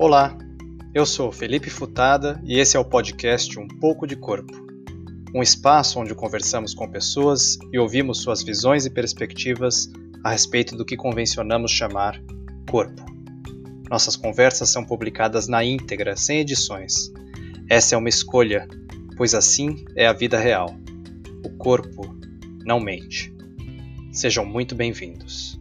Olá, 0.00 0.38
eu 0.94 1.04
sou 1.04 1.32
Felipe 1.32 1.68
Futada 1.68 2.40
e 2.44 2.60
esse 2.60 2.76
é 2.76 2.80
o 2.80 2.84
podcast 2.84 3.58
Um 3.58 3.66
Pouco 3.66 4.06
de 4.06 4.14
Corpo. 4.14 4.54
Um 5.34 5.42
espaço 5.42 5.98
onde 5.98 6.14
conversamos 6.14 6.72
com 6.72 6.88
pessoas 6.88 7.58
e 7.72 7.80
ouvimos 7.80 8.18
suas 8.22 8.40
visões 8.40 8.86
e 8.86 8.90
perspectivas 8.90 9.90
a 10.22 10.30
respeito 10.30 10.76
do 10.76 10.84
que 10.84 10.96
convencionamos 10.96 11.72
chamar 11.72 12.22
corpo. 12.70 13.04
Nossas 13.90 14.14
conversas 14.14 14.70
são 14.70 14.84
publicadas 14.84 15.48
na 15.48 15.64
íntegra, 15.64 16.16
sem 16.16 16.38
edições. 16.38 17.12
Essa 17.68 17.96
é 17.96 17.98
uma 17.98 18.08
escolha, 18.08 18.68
pois 19.16 19.34
assim 19.34 19.84
é 19.96 20.06
a 20.06 20.12
vida 20.12 20.38
real. 20.38 20.76
O 21.44 21.50
corpo 21.56 22.16
não 22.64 22.78
mente. 22.78 23.34
Sejam 24.12 24.46
muito 24.46 24.76
bem-vindos. 24.76 25.57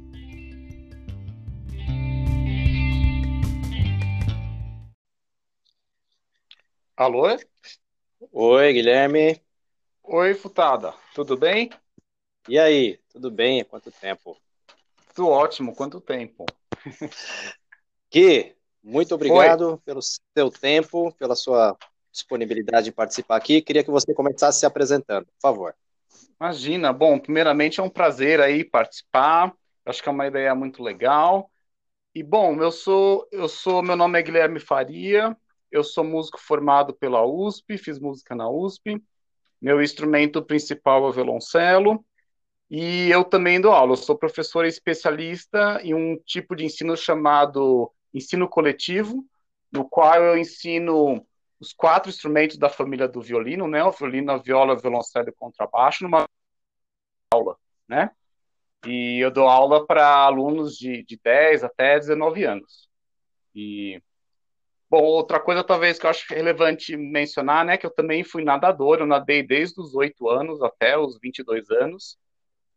Alô? 6.97 7.27
Oi, 8.31 8.73
Guilherme. 8.73 9.39
Oi, 10.01 10.33
Futada. 10.33 10.95
Tudo 11.13 11.37
bem? 11.37 11.69
E 12.49 12.57
aí, 12.57 12.97
tudo 13.09 13.29
bem? 13.29 13.61
Há 13.61 13.65
quanto 13.65 13.91
tempo? 13.91 14.35
Tudo 15.13 15.29
ótimo, 15.29 15.75
quanto 15.75 16.01
tempo? 16.01 16.43
Gui, 18.11 18.55
muito 18.83 19.13
obrigado 19.13 19.73
Oi. 19.73 19.79
pelo 19.85 20.01
seu 20.01 20.49
tempo, 20.49 21.13
pela 21.19 21.35
sua 21.35 21.77
disponibilidade 22.11 22.85
de 22.85 22.91
participar 22.91 23.35
aqui. 23.35 23.61
Queria 23.61 23.83
que 23.83 23.91
você 23.91 24.11
começasse 24.11 24.61
se 24.61 24.65
apresentando, 24.65 25.27
por 25.27 25.39
favor. 25.39 25.75
Imagina. 26.41 26.91
Bom, 26.91 27.19
primeiramente 27.19 27.79
é 27.79 27.83
um 27.83 27.91
prazer 27.91 28.41
aí 28.41 28.63
participar. 28.63 29.53
Acho 29.85 30.01
que 30.01 30.09
é 30.09 30.11
uma 30.11 30.25
ideia 30.25 30.55
muito 30.55 30.81
legal. 30.81 31.51
E 32.15 32.23
bom, 32.23 32.59
eu 32.59 32.71
sou, 32.71 33.27
eu 33.31 33.47
sou, 33.47 33.83
meu 33.83 33.95
nome 33.95 34.17
é 34.17 34.23
Guilherme 34.23 34.59
Faria, 34.59 35.37
eu 35.71 35.83
sou 35.83 36.03
músico 36.03 36.39
formado 36.39 36.93
pela 36.93 37.25
USP, 37.25 37.77
fiz 37.77 37.99
música 37.99 38.35
na 38.35 38.49
USP. 38.49 39.01
Meu 39.61 39.81
instrumento 39.81 40.43
principal 40.43 41.05
é 41.05 41.09
o 41.09 41.11
violoncelo. 41.11 42.05
E 42.69 43.09
eu 43.09 43.23
também 43.23 43.61
dou 43.61 43.71
aula. 43.71 43.93
Eu 43.93 43.97
sou 43.97 44.17
professor 44.17 44.65
especialista 44.65 45.79
em 45.83 45.93
um 45.93 46.17
tipo 46.17 46.55
de 46.55 46.65
ensino 46.65 46.95
chamado 46.97 47.91
ensino 48.13 48.47
coletivo, 48.47 49.25
no 49.71 49.87
qual 49.87 50.23
eu 50.23 50.37
ensino 50.37 51.25
os 51.59 51.73
quatro 51.73 52.09
instrumentos 52.09 52.57
da 52.57 52.69
família 52.69 53.07
do 53.07 53.21
violino, 53.21 53.67
né? 53.67 53.83
O 53.83 53.91
violino, 53.91 54.31
a 54.31 54.37
viola, 54.37 54.73
o 54.73 54.79
violoncelo 54.79 55.27
e 55.27 55.31
o 55.31 55.35
contrabaixo, 55.35 56.03
numa 56.03 56.25
aula, 57.33 57.57
né? 57.87 58.11
E 58.85 59.19
eu 59.19 59.31
dou 59.31 59.47
aula 59.47 59.85
para 59.85 60.05
alunos 60.07 60.77
de, 60.77 61.03
de 61.03 61.19
10 61.23 61.63
até 61.63 61.99
19 61.99 62.43
anos. 62.43 62.89
E 63.55 64.01
Bom, 64.89 65.03
outra 65.03 65.39
coisa 65.39 65.63
talvez 65.63 65.99
que 65.99 66.05
eu 66.05 66.09
acho 66.09 66.33
relevante 66.33 66.95
mencionar, 66.95 67.65
né, 67.65 67.77
que 67.77 67.85
eu 67.85 67.91
também 67.91 68.23
fui 68.23 68.43
nadador, 68.43 68.99
eu 68.99 69.05
nadei 69.05 69.43
desde 69.43 69.81
os 69.81 69.93
8 69.93 70.29
anos 70.29 70.61
até 70.61 70.97
os 70.97 71.19
22 71.19 71.69
anos, 71.69 72.17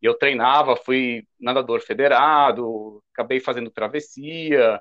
e 0.03 0.07
eu 0.07 0.15
treinava, 0.15 0.75
fui 0.75 1.25
nadador 1.39 1.81
federado, 1.81 3.03
acabei 3.13 3.39
fazendo 3.39 3.71
travessia, 3.71 4.81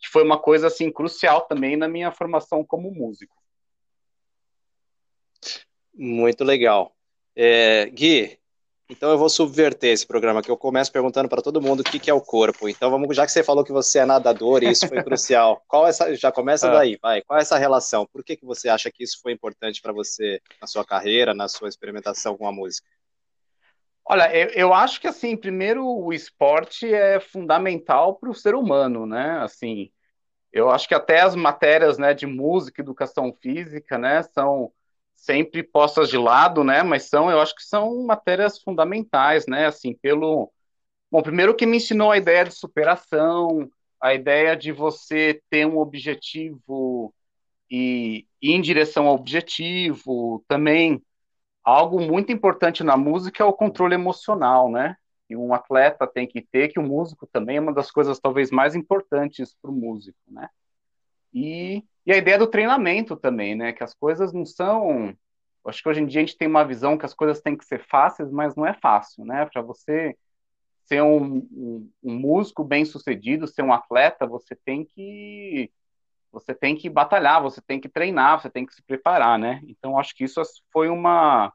que 0.00 0.08
foi 0.08 0.22
uma 0.22 0.38
coisa, 0.38 0.68
assim, 0.68 0.92
crucial 0.92 1.42
também 1.42 1.76
na 1.76 1.88
minha 1.88 2.12
formação 2.12 2.64
como 2.64 2.92
músico. 2.92 3.34
Muito 5.92 6.44
legal. 6.44 6.94
É, 7.34 7.86
Gui, 7.86 8.37
então 8.88 9.10
eu 9.10 9.18
vou 9.18 9.28
subverter 9.28 9.90
esse 9.90 10.06
programa 10.06 10.42
que 10.42 10.50
eu 10.50 10.56
começo 10.56 10.90
perguntando 10.90 11.28
para 11.28 11.42
todo 11.42 11.60
mundo 11.60 11.80
o 11.80 11.84
que, 11.84 11.98
que, 11.98 12.10
é 12.10 12.14
o 12.14 12.20
corpo. 12.20 12.68
Então 12.68 12.90
vamos, 12.90 13.14
já 13.14 13.26
que 13.26 13.32
você 13.32 13.42
falou 13.42 13.64
que 13.64 13.72
você 13.72 13.98
é 13.98 14.06
nadador 14.06 14.62
e 14.62 14.70
isso 14.70 14.88
foi 14.88 15.02
crucial, 15.04 15.62
qual 15.68 15.86
essa, 15.86 16.14
já 16.14 16.32
começa 16.32 16.68
ah. 16.68 16.74
daí, 16.74 16.98
vai. 17.00 17.20
Qual 17.22 17.38
é 17.38 17.42
essa 17.42 17.58
relação? 17.58 18.06
Por 18.06 18.24
que, 18.24 18.36
que 18.36 18.46
você 18.46 18.68
acha 18.68 18.90
que 18.90 19.04
isso 19.04 19.20
foi 19.22 19.32
importante 19.32 19.82
para 19.82 19.92
você 19.92 20.40
na 20.60 20.66
sua 20.66 20.84
carreira, 20.84 21.34
na 21.34 21.48
sua 21.48 21.68
experimentação 21.68 22.36
com 22.36 22.46
a 22.46 22.52
música? 22.52 22.88
Olha, 24.06 24.34
eu, 24.34 24.48
eu 24.50 24.72
acho 24.72 25.00
que 25.00 25.06
assim, 25.06 25.36
primeiro 25.36 25.86
o 25.86 26.12
esporte 26.12 26.92
é 26.92 27.20
fundamental 27.20 28.14
para 28.14 28.30
o 28.30 28.34
ser 28.34 28.54
humano, 28.54 29.04
né? 29.04 29.38
Assim, 29.42 29.90
eu 30.50 30.70
acho 30.70 30.88
que 30.88 30.94
até 30.94 31.20
as 31.20 31.34
matérias, 31.34 31.98
né, 31.98 32.14
de 32.14 32.26
música, 32.26 32.80
educação 32.80 33.36
física, 33.40 33.98
né, 33.98 34.22
são 34.22 34.72
sempre 35.18 35.62
postas 35.62 36.08
de 36.08 36.16
lado, 36.16 36.62
né? 36.64 36.82
Mas 36.82 37.04
são, 37.04 37.30
eu 37.30 37.40
acho 37.40 37.54
que 37.54 37.62
são 37.62 38.04
matérias 38.04 38.58
fundamentais, 38.62 39.46
né? 39.46 39.66
Assim, 39.66 39.94
pelo 39.94 40.50
bom, 41.10 41.22
primeiro 41.22 41.54
que 41.54 41.66
me 41.66 41.76
ensinou 41.78 42.12
a 42.12 42.16
ideia 42.16 42.44
de 42.44 42.54
superação, 42.54 43.68
a 44.00 44.14
ideia 44.14 44.56
de 44.56 44.72
você 44.72 45.42
ter 45.50 45.66
um 45.66 45.78
objetivo 45.78 47.12
e 47.70 48.26
ir 48.40 48.52
em 48.52 48.60
direção 48.60 49.08
ao 49.08 49.16
objetivo, 49.16 50.44
também 50.48 51.02
algo 51.64 52.00
muito 52.00 52.32
importante 52.32 52.84
na 52.84 52.96
música 52.96 53.42
é 53.42 53.46
o 53.46 53.52
controle 53.52 53.94
emocional, 53.94 54.70
né? 54.70 54.96
Que 55.26 55.36
um 55.36 55.52
atleta 55.52 56.06
tem 56.06 56.26
que 56.26 56.40
ter, 56.40 56.68
que 56.68 56.78
o 56.78 56.82
músico 56.82 57.26
também 57.26 57.56
é 57.58 57.60
uma 57.60 57.74
das 57.74 57.90
coisas 57.90 58.20
talvez 58.20 58.50
mais 58.50 58.74
importantes 58.74 59.54
para 59.60 59.70
o 59.70 59.74
músico, 59.74 60.18
né? 60.28 60.48
E 61.32 61.84
e 62.08 62.12
a 62.12 62.16
ideia 62.16 62.38
do 62.38 62.46
treinamento 62.46 63.14
também, 63.14 63.54
né? 63.54 63.70
Que 63.70 63.84
as 63.84 63.92
coisas 63.92 64.32
não 64.32 64.46
são. 64.46 65.14
Acho 65.66 65.82
que 65.82 65.88
hoje 65.90 66.00
em 66.00 66.06
dia 66.06 66.22
a 66.22 66.24
gente 66.24 66.38
tem 66.38 66.48
uma 66.48 66.64
visão 66.64 66.96
que 66.96 67.04
as 67.04 67.12
coisas 67.12 67.42
têm 67.42 67.54
que 67.54 67.66
ser 67.66 67.84
fáceis, 67.84 68.30
mas 68.30 68.56
não 68.56 68.66
é 68.66 68.72
fácil, 68.72 69.26
né? 69.26 69.44
Para 69.44 69.60
você 69.60 70.16
ser 70.86 71.02
um, 71.02 71.46
um, 71.52 71.90
um, 72.02 72.14
músico 72.14 72.64
bem 72.64 72.86
sucedido, 72.86 73.46
ser 73.46 73.60
um 73.60 73.74
atleta, 73.74 74.26
você 74.26 74.56
tem 74.56 74.86
que 74.86 75.70
você 76.32 76.54
tem 76.54 76.74
que 76.74 76.88
batalhar, 76.88 77.42
você 77.42 77.60
tem 77.60 77.78
que 77.78 77.90
treinar, 77.90 78.40
você 78.40 78.48
tem 78.48 78.64
que 78.64 78.72
se 78.72 78.82
preparar, 78.82 79.38
né? 79.38 79.60
Então 79.68 79.98
acho 79.98 80.14
que 80.16 80.24
isso 80.24 80.40
foi 80.72 80.88
uma 80.88 81.52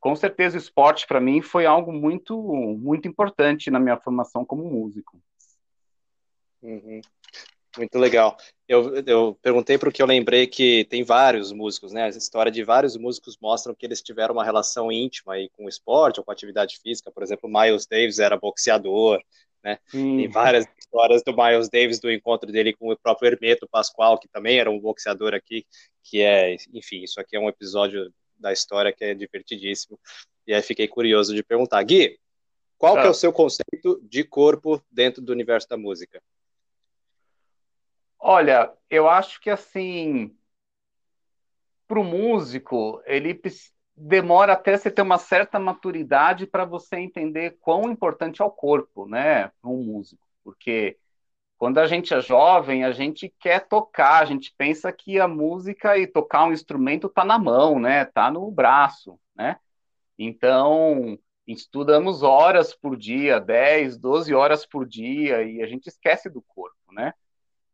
com 0.00 0.16
certeza 0.16 0.56
o 0.56 0.60
esporte 0.60 1.06
para 1.06 1.20
mim 1.20 1.42
foi 1.42 1.64
algo 1.64 1.92
muito 1.92 2.36
muito 2.76 3.06
importante 3.06 3.70
na 3.70 3.78
minha 3.78 3.96
formação 3.96 4.44
como 4.44 4.64
músico. 4.64 5.22
Uhum. 6.60 7.00
Muito 7.76 7.98
legal. 7.98 8.36
Eu, 8.66 8.96
eu 9.06 9.38
perguntei 9.40 9.78
porque 9.78 10.02
eu 10.02 10.06
lembrei 10.06 10.46
que 10.46 10.84
tem 10.86 11.04
vários 11.04 11.52
músicos, 11.52 11.92
né? 11.92 12.04
A 12.04 12.08
história 12.08 12.50
de 12.50 12.64
vários 12.64 12.96
músicos 12.96 13.36
mostram 13.40 13.74
que 13.74 13.86
eles 13.86 14.02
tiveram 14.02 14.34
uma 14.34 14.44
relação 14.44 14.90
íntima 14.90 15.34
aí 15.34 15.48
com 15.50 15.66
o 15.66 15.68
esporte 15.68 16.18
ou 16.18 16.24
com 16.24 16.30
a 16.30 16.34
atividade 16.34 16.78
física. 16.82 17.12
Por 17.12 17.22
exemplo, 17.22 17.48
Miles 17.48 17.86
Davis 17.86 18.18
era 18.18 18.36
boxeador, 18.36 19.20
né? 19.62 19.78
Hum. 19.94 20.18
Tem 20.18 20.28
várias 20.28 20.66
histórias 20.78 21.22
do 21.22 21.36
Miles 21.36 21.68
Davis, 21.68 22.00
do 22.00 22.10
encontro 22.10 22.50
dele 22.50 22.72
com 22.72 22.90
o 22.90 22.98
próprio 22.98 23.28
Hermeto 23.28 23.68
Pascoal, 23.68 24.18
que 24.18 24.28
também 24.28 24.58
era 24.58 24.70
um 24.70 24.80
boxeador 24.80 25.34
aqui, 25.34 25.64
que 26.02 26.22
é, 26.22 26.56
enfim, 26.72 27.02
isso 27.02 27.20
aqui 27.20 27.36
é 27.36 27.40
um 27.40 27.48
episódio 27.48 28.12
da 28.36 28.52
história 28.52 28.92
que 28.92 29.04
é 29.04 29.14
divertidíssimo. 29.14 29.98
E 30.46 30.54
aí 30.54 30.62
fiquei 30.62 30.88
curioso 30.88 31.34
de 31.34 31.42
perguntar, 31.42 31.82
Gui, 31.84 32.18
qual 32.78 32.96
ah. 32.96 33.02
que 33.02 33.06
é 33.06 33.10
o 33.10 33.14
seu 33.14 33.32
conceito 33.32 34.00
de 34.02 34.24
corpo 34.24 34.82
dentro 34.90 35.22
do 35.22 35.32
universo 35.32 35.68
da 35.68 35.76
música? 35.76 36.20
Olha, 38.20 38.72
eu 38.88 39.08
acho 39.08 39.40
que 39.40 39.50
assim, 39.50 40.34
para 41.86 41.98
o 42.00 42.04
músico, 42.04 43.02
ele 43.04 43.40
demora 43.96 44.52
até 44.52 44.76
você 44.76 44.90
ter 44.90 45.02
uma 45.02 45.18
certa 45.18 45.58
maturidade 45.58 46.46
para 46.46 46.64
você 46.64 46.96
entender 46.96 47.58
quão 47.60 47.90
importante 47.90 48.40
é 48.40 48.44
o 48.44 48.50
corpo, 48.50 49.06
né, 49.06 49.48
para 49.60 49.70
um 49.70 49.82
músico, 49.84 50.22
porque 50.44 50.96
quando 51.58 51.78
a 51.78 51.86
gente 51.86 52.14
é 52.14 52.20
jovem, 52.20 52.84
a 52.84 52.92
gente 52.92 53.34
quer 53.40 53.68
tocar, 53.68 54.22
a 54.22 54.26
gente 54.26 54.54
pensa 54.58 54.92
que 54.92 55.20
a 55.20 55.28
música 55.28 55.98
e 55.98 56.06
tocar 56.06 56.46
um 56.46 56.52
instrumento 56.52 57.08
tá 57.08 57.24
na 57.24 57.38
mão, 57.38 57.80
né, 57.80 58.04
tá 58.06 58.30
no 58.30 58.50
braço, 58.50 59.18
né? 59.36 59.58
Então, 60.18 61.18
estudamos 61.46 62.22
horas 62.22 62.74
por 62.74 62.96
dia, 62.96 63.40
10, 63.40 63.98
12 63.98 64.34
horas 64.34 64.66
por 64.66 64.86
dia, 64.86 65.42
e 65.44 65.62
a 65.62 65.66
gente 65.66 65.88
esquece 65.88 66.30
do 66.30 66.42
corpo, 66.42 66.76
né? 66.92 67.14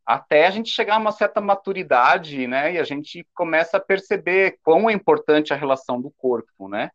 Até 0.06 0.47
a 0.47 0.50
gente 0.50 0.70
chegar 0.70 0.94
a 0.94 0.99
uma 0.99 1.11
certa 1.11 1.41
maturidade, 1.41 2.47
né, 2.47 2.75
e 2.75 2.79
a 2.79 2.85
gente 2.85 3.26
começa 3.35 3.76
a 3.76 3.81
perceber 3.81 4.56
quão 4.62 4.88
é 4.88 4.93
importante 4.93 5.53
a 5.53 5.56
relação 5.56 6.00
do 6.00 6.12
corpo, 6.12 6.69
né, 6.69 6.91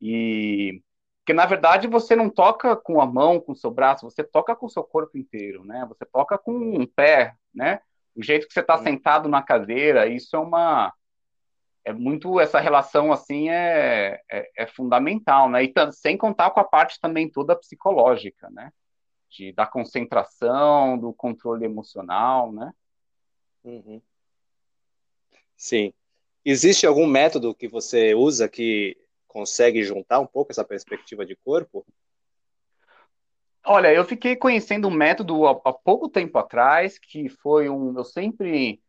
e 0.00 0.80
que 1.26 1.34
na 1.34 1.44
verdade 1.44 1.86
você 1.86 2.16
não 2.16 2.30
toca 2.30 2.74
com 2.74 3.00
a 3.00 3.06
mão, 3.06 3.38
com 3.38 3.52
o 3.52 3.56
seu 3.56 3.70
braço, 3.70 4.08
você 4.08 4.24
toca 4.24 4.56
com 4.56 4.66
o 4.66 4.70
seu 4.70 4.82
corpo 4.82 5.18
inteiro, 5.18 5.62
né, 5.62 5.84
você 5.86 6.06
toca 6.06 6.38
com 6.38 6.52
um 6.52 6.86
pé, 6.86 7.34
né, 7.54 7.80
o 8.16 8.22
jeito 8.22 8.46
que 8.46 8.54
você 8.54 8.60
está 8.60 8.78
sentado 8.78 9.28
na 9.28 9.42
cadeira, 9.42 10.06
isso 10.06 10.34
é 10.34 10.38
uma 10.38 10.92
é 11.86 11.92
muito 11.92 12.40
essa 12.40 12.58
relação 12.58 13.12
assim 13.12 13.50
é, 13.50 14.18
é, 14.30 14.50
é 14.56 14.66
fundamental, 14.66 15.50
né, 15.50 15.64
e 15.64 15.72
sem 15.92 16.16
contar 16.16 16.50
com 16.50 16.60
a 16.60 16.64
parte 16.64 16.98
também 16.98 17.28
toda 17.30 17.54
psicológica, 17.54 18.48
né, 18.50 18.70
de, 19.34 19.52
da 19.52 19.66
concentração, 19.66 20.96
do 20.96 21.12
controle 21.12 21.64
emocional, 21.64 22.52
né? 22.52 22.72
Uhum. 23.64 24.00
Sim. 25.56 25.92
Existe 26.44 26.86
algum 26.86 27.06
método 27.06 27.54
que 27.54 27.66
você 27.66 28.14
usa 28.14 28.48
que 28.48 28.96
consegue 29.26 29.82
juntar 29.82 30.20
um 30.20 30.26
pouco 30.26 30.52
essa 30.52 30.64
perspectiva 30.64 31.26
de 31.26 31.34
corpo? 31.36 31.84
Olha, 33.66 33.92
eu 33.92 34.04
fiquei 34.04 34.36
conhecendo 34.36 34.88
um 34.88 34.92
método 34.92 35.46
há, 35.46 35.52
há 35.64 35.72
pouco 35.72 36.08
tempo 36.08 36.38
atrás, 36.38 36.98
que 36.98 37.28
foi 37.28 37.68
um. 37.68 37.96
Eu 37.96 38.04
sempre 38.04 38.80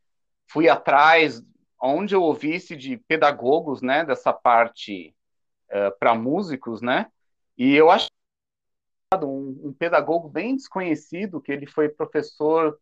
fui 0.48 0.68
atrás, 0.68 1.42
onde 1.82 2.14
eu 2.14 2.22
ouvisse 2.22 2.76
de 2.76 2.98
pedagogos, 2.98 3.82
né, 3.82 4.04
dessa 4.04 4.34
parte 4.34 5.16
uh, 5.70 5.98
para 5.98 6.14
músicos, 6.14 6.82
né, 6.82 7.08
e 7.58 7.74
eu 7.74 7.90
acho 7.90 8.08
um, 9.14 9.68
um, 9.68 9.74
pedagogo 9.74 10.28
bem 10.28 10.56
desconhecido, 10.56 11.42
que 11.42 11.52
ele 11.52 11.68
foi 11.68 11.90
professor 11.90 12.80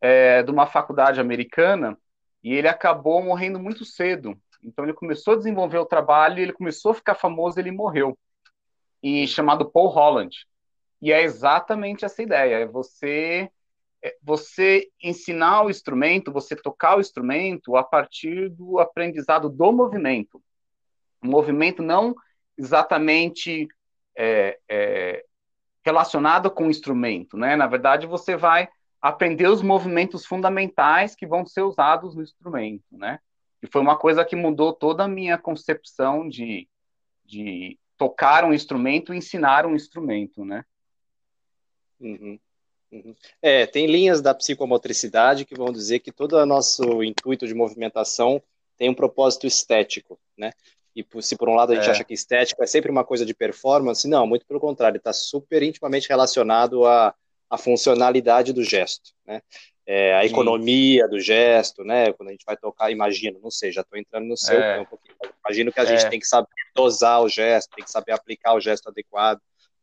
é, 0.00 0.42
de 0.42 0.50
uma 0.50 0.66
faculdade 0.66 1.20
americana, 1.20 1.98
e 2.42 2.54
ele 2.54 2.68
acabou 2.68 3.22
morrendo 3.22 3.58
muito 3.58 3.84
cedo. 3.84 4.38
Então 4.62 4.84
ele 4.84 4.94
começou 4.94 5.34
a 5.34 5.36
desenvolver 5.36 5.78
o 5.78 5.86
trabalho, 5.86 6.40
ele 6.40 6.52
começou 6.52 6.92
a 6.92 6.94
ficar 6.94 7.14
famoso, 7.14 7.58
ele 7.58 7.70
morreu. 7.70 8.18
E 9.02 9.26
chamado 9.26 9.70
Paul 9.70 9.88
Holland. 9.88 10.46
E 11.00 11.12
é 11.12 11.22
exatamente 11.22 12.04
essa 12.04 12.22
ideia, 12.22 12.56
é 12.56 12.66
você 12.66 13.50
é 14.02 14.14
você 14.22 14.88
ensinar 15.02 15.62
o 15.62 15.70
instrumento, 15.70 16.32
você 16.32 16.54
tocar 16.54 16.96
o 16.96 17.00
instrumento 17.00 17.76
a 17.76 17.82
partir 17.82 18.50
do 18.50 18.78
aprendizado 18.78 19.48
do 19.48 19.72
movimento. 19.72 20.42
O 21.22 21.26
movimento 21.26 21.82
não 21.82 22.14
exatamente 22.58 23.66
é, 24.16 24.58
é, 24.68 25.24
relacionado 25.86 26.50
com 26.50 26.66
o 26.66 26.70
instrumento, 26.70 27.36
né? 27.36 27.54
Na 27.54 27.68
verdade, 27.68 28.08
você 28.08 28.36
vai 28.36 28.68
aprender 29.00 29.46
os 29.46 29.62
movimentos 29.62 30.26
fundamentais 30.26 31.14
que 31.14 31.28
vão 31.28 31.46
ser 31.46 31.62
usados 31.62 32.16
no 32.16 32.24
instrumento, 32.24 32.84
né? 32.90 33.20
E 33.62 33.68
foi 33.68 33.80
uma 33.80 33.96
coisa 33.96 34.24
que 34.24 34.34
mudou 34.34 34.72
toda 34.72 35.04
a 35.04 35.08
minha 35.08 35.38
concepção 35.38 36.28
de, 36.28 36.68
de 37.24 37.78
tocar 37.96 38.44
um 38.44 38.52
instrumento 38.52 39.14
e 39.14 39.16
ensinar 39.16 39.64
um 39.64 39.76
instrumento, 39.76 40.44
né? 40.44 40.64
Uhum. 42.00 42.36
Uhum. 42.90 43.14
É, 43.40 43.64
tem 43.64 43.86
linhas 43.86 44.20
da 44.20 44.34
psicomotricidade 44.34 45.44
que 45.44 45.54
vão 45.54 45.72
dizer 45.72 46.00
que 46.00 46.10
todo 46.10 46.32
o 46.32 46.46
nosso 46.46 47.00
intuito 47.04 47.46
de 47.46 47.54
movimentação 47.54 48.42
tem 48.76 48.90
um 48.90 48.94
propósito 48.94 49.46
estético, 49.46 50.18
né? 50.36 50.50
E 50.96 51.06
se 51.20 51.36
por 51.36 51.46
um 51.50 51.54
lado 51.54 51.72
a 51.72 51.74
gente 51.74 51.88
é. 51.88 51.90
acha 51.90 52.02
que 52.02 52.14
estético 52.14 52.62
é 52.62 52.66
sempre 52.66 52.90
uma 52.90 53.04
coisa 53.04 53.26
de 53.26 53.34
performance, 53.34 54.08
não, 54.08 54.26
muito 54.26 54.46
pelo 54.46 54.58
contrário, 54.58 54.96
está 54.96 55.12
super 55.12 55.62
intimamente 55.62 56.08
relacionado 56.08 56.86
à, 56.86 57.14
à 57.50 57.58
funcionalidade 57.58 58.50
do 58.54 58.64
gesto, 58.64 59.12
né? 59.26 59.42
É, 59.88 60.14
a 60.14 60.24
economia 60.24 61.06
do 61.06 61.20
gesto, 61.20 61.84
né? 61.84 62.12
Quando 62.14 62.30
a 62.30 62.32
gente 62.32 62.44
vai 62.44 62.56
tocar, 62.56 62.90
imagino, 62.90 63.38
não 63.40 63.52
sei, 63.52 63.70
já 63.70 63.82
estou 63.82 63.96
entrando 63.96 64.26
no 64.26 64.36
seu 64.36 64.58
é. 64.58 64.78
campo 64.78 64.96
aqui. 64.96 65.14
Imagino 65.46 65.70
que 65.70 65.78
a 65.78 65.84
gente 65.84 66.04
é. 66.04 66.08
tem 66.08 66.18
que 66.18 66.26
saber 66.26 66.48
dosar 66.74 67.22
o 67.22 67.28
gesto, 67.28 67.76
tem 67.76 67.84
que 67.84 67.90
saber 67.90 68.12
aplicar 68.12 68.54
o 68.54 68.60
gesto 68.60 68.88
adequado. 68.88 69.38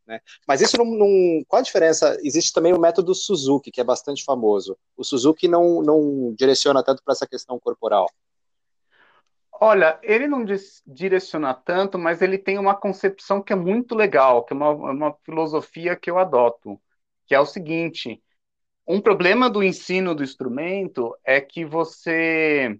Né? 0.05 0.19
Mas 0.45 0.59
isso 0.59 0.77
não, 0.77 0.83
não, 0.83 1.43
Qual 1.47 1.59
a 1.59 1.63
diferença? 1.63 2.17
Existe 2.21 2.51
também 2.51 2.73
o 2.73 2.79
método 2.79 3.15
Suzuki, 3.15 3.71
que 3.71 3.79
é 3.79 3.83
bastante 3.83 4.25
famoso. 4.25 4.77
O 4.97 5.05
Suzuki 5.05 5.47
não, 5.47 5.81
não 5.81 6.35
direciona 6.37 6.83
tanto 6.83 7.01
para 7.01 7.13
essa 7.13 7.27
questão 7.27 7.57
corporal. 7.57 8.09
Olha, 9.61 9.99
ele 10.03 10.27
não 10.27 10.43
direciona 10.85 11.53
tanto, 11.53 11.97
mas 11.97 12.21
ele 12.21 12.37
tem 12.37 12.57
uma 12.57 12.75
concepção 12.75 13.41
que 13.41 13.53
é 13.53 13.55
muito 13.55 13.95
legal, 13.95 14.43
que 14.43 14.53
é 14.53 14.55
uma, 14.55 14.71
uma 14.71 15.13
filosofia 15.23 15.95
que 15.95 16.09
eu 16.09 16.17
adoto, 16.17 16.81
que 17.25 17.35
é 17.35 17.39
o 17.39 17.45
seguinte: 17.45 18.21
um 18.87 18.99
problema 18.99 19.49
do 19.49 19.63
ensino 19.63 20.13
do 20.13 20.23
instrumento 20.23 21.15
é 21.23 21.39
que 21.39 21.63
você 21.63 22.77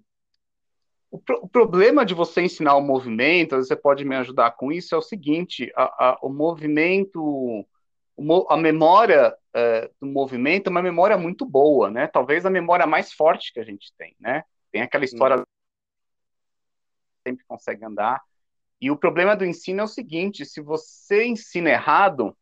o, 1.13 1.19
pro, 1.19 1.39
o, 1.43 1.47
problema 1.47 2.03
de 2.03 2.15
você 2.15 2.41
ensinar 2.41 2.75
o 2.75 2.81
movimento, 2.81 3.55
você 3.55 3.75
pode 3.75 4.03
me 4.03 4.15
ajudar 4.15 4.51
com 4.51 4.71
isso, 4.71 4.95
é 4.95 4.97
o 4.97 5.01
seguinte: 5.01 5.71
a, 5.75 5.83
a, 5.83 6.19
o 6.23 6.29
movimento, 6.29 7.65
a 8.49 8.57
memória 8.57 9.33
é, 9.53 9.91
do 10.01 10.07
movimento 10.07 10.67
é 10.67 10.71
uma 10.71 10.81
memória 10.81 11.15
muito 11.15 11.45
boa, 11.45 11.91
né? 11.91 12.07
Talvez 12.07 12.47
a 12.47 12.49
memória 12.49 12.87
mais 12.87 13.13
forte 13.13 13.53
que 13.53 13.59
a 13.59 13.63
gente 13.63 13.93
tem, 13.95 14.15
né? 14.19 14.43
Tem 14.71 14.81
aquela 14.81 15.05
história. 15.05 15.43
Sempre 17.25 17.45
consegue 17.45 17.83
andar. 17.85 18.21
E 18.79 18.91
o 18.91 18.97
problema 18.97 19.35
do 19.35 19.45
ensino 19.45 19.81
é 19.81 19.83
o 19.83 19.87
seguinte: 19.87 20.45
se 20.45 20.61
você 20.61 21.25
ensina 21.25 21.69
errado, 21.69 22.35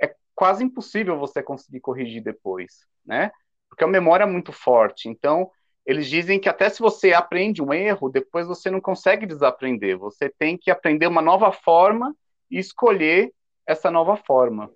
é 0.00 0.14
quase 0.34 0.62
impossível 0.62 1.18
você 1.18 1.42
conseguir 1.42 1.80
corrigir 1.80 2.22
depois, 2.22 2.86
né? 3.04 3.32
Porque 3.68 3.84
a 3.84 3.88
memória 3.88 4.24
é 4.24 4.26
muito 4.26 4.52
forte. 4.52 5.08
Então, 5.08 5.50
eles 5.84 6.06
dizem 6.08 6.38
que 6.38 6.48
até 6.48 6.68
se 6.68 6.80
você 6.80 7.12
aprende 7.12 7.62
um 7.62 7.72
erro, 7.72 8.08
depois 8.08 8.46
você 8.46 8.70
não 8.70 8.80
consegue 8.80 9.26
desaprender. 9.26 9.96
Você 9.98 10.28
tem 10.28 10.56
que 10.56 10.70
aprender 10.70 11.06
uma 11.06 11.22
nova 11.22 11.50
forma 11.50 12.14
e 12.50 12.58
escolher 12.58 13.32
essa 13.66 13.90
nova 13.90 14.16
forma. 14.16 14.70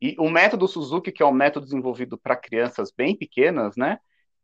E 0.00 0.16
o 0.18 0.30
método 0.30 0.66
Suzuki, 0.66 1.12
que 1.12 1.22
é 1.22 1.26
um 1.26 1.32
método 1.32 1.66
desenvolvido 1.66 2.16
para 2.16 2.34
crianças 2.34 2.90
bem 2.90 3.14
pequenas, 3.14 3.76
né? 3.76 3.98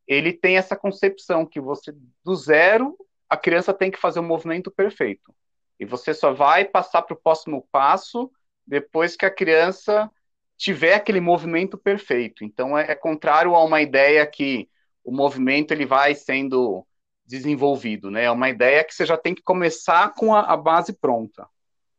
Ele 0.07 0.33
tem 0.33 0.57
essa 0.57 0.77
concepção 0.77 1.47
que 1.47 1.61
você, 1.61 1.93
do 2.23 2.37
zero, 2.37 2.97
a 3.29 3.37
criança 3.37 3.73
tem 3.75 3.91
que 3.91 3.99
fazer 3.99 4.21
o 4.21 4.23
um 4.23 4.27
movimento 4.27 4.71
perfeito. 4.71 5.35
E 5.79 5.85
você 5.85 6.15
só 6.15 6.33
vai 6.33 6.65
passar 6.65 7.03
para 7.03 7.15
o 7.15 7.21
próximo 7.21 7.67
passo 7.71 8.31
depois 8.67 9.17
que 9.17 9.27
a 9.27 9.31
criança 9.31 10.11
tiver 10.57 10.95
aquele 10.95 11.21
movimento 11.21 11.77
perfeito. 11.77 12.45
Então, 12.45 12.77
é, 12.77 12.93
é 12.93 12.95
contrário 12.95 13.55
a 13.55 13.63
uma 13.63 13.83
ideia 13.83 14.27
que 14.27 14.69
o 15.05 15.13
movimento 15.13 15.73
ele 15.73 15.85
vai 15.85 16.15
sendo 16.15 16.87
desenvolvido, 17.25 18.11
né? 18.11 18.25
É 18.25 18.31
uma 18.31 18.49
ideia 18.49 18.85
que 18.85 18.95
você 18.95 19.05
já 19.05 19.17
tem 19.17 19.35
que 19.35 19.43
começar 19.43 20.15
com 20.15 20.35
a, 20.35 20.41
a 20.41 20.57
base 20.57 20.93
pronta. 20.93 21.47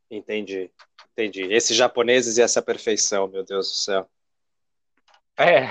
Entendi, 0.09 0.71
entendi. 1.11 1.43
Esses 1.53 1.75
japoneses 1.75 2.37
e 2.37 2.41
essa 2.41 2.61
perfeição, 2.61 3.27
meu 3.27 3.43
Deus 3.43 3.67
do 3.67 3.75
céu. 3.75 4.09
É. 5.37 5.67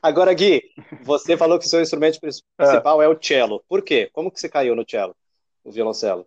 Agora, 0.00 0.32
Gui, 0.32 0.62
você 1.02 1.36
falou 1.36 1.58
que 1.58 1.68
seu 1.68 1.80
instrumento 1.80 2.20
principal 2.20 3.02
é. 3.02 3.06
é 3.06 3.08
o 3.08 3.18
cello. 3.20 3.62
Por 3.68 3.82
quê? 3.82 4.08
Como 4.12 4.30
que 4.30 4.40
você 4.40 4.48
caiu 4.48 4.76
no 4.76 4.84
cello, 4.88 5.14
no 5.64 5.72
violoncelo? 5.72 6.26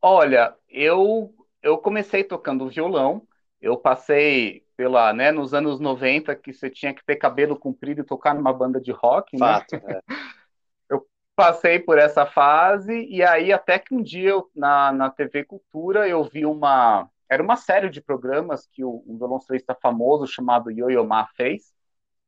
Olha, 0.00 0.54
eu 0.68 1.32
eu 1.62 1.78
comecei 1.78 2.24
tocando 2.24 2.68
violão. 2.68 3.22
Eu 3.60 3.76
passei 3.76 4.66
pela, 4.76 5.12
né, 5.12 5.30
nos 5.30 5.54
anos 5.54 5.78
90 5.78 6.34
que 6.34 6.52
você 6.52 6.68
tinha 6.68 6.92
que 6.92 7.04
ter 7.04 7.14
cabelo 7.14 7.56
comprido 7.56 8.00
e 8.00 8.04
tocar 8.04 8.34
numa 8.34 8.52
banda 8.52 8.80
de 8.80 8.90
rock, 8.90 9.38
né? 9.38 9.46
Fato, 9.46 9.76
né? 9.76 10.00
É. 10.00 10.02
Eu 10.90 11.06
passei 11.36 11.78
por 11.78 11.96
essa 11.96 12.26
fase 12.26 13.06
e 13.08 13.22
aí 13.22 13.52
até 13.52 13.78
que 13.78 13.94
um 13.94 14.02
dia 14.02 14.30
eu, 14.30 14.50
na, 14.54 14.92
na 14.92 15.08
TV 15.08 15.44
Cultura 15.44 16.06
eu 16.06 16.22
vi 16.22 16.44
uma 16.44 17.08
era 17.32 17.42
uma 17.42 17.56
série 17.56 17.88
de 17.88 17.98
programas 17.98 18.66
que 18.66 18.84
o, 18.84 19.02
um 19.06 19.16
violoncelista 19.16 19.74
famoso 19.74 20.26
chamado 20.26 20.70
Yo-Yo 20.70 21.02
Ma 21.06 21.26
fez, 21.28 21.72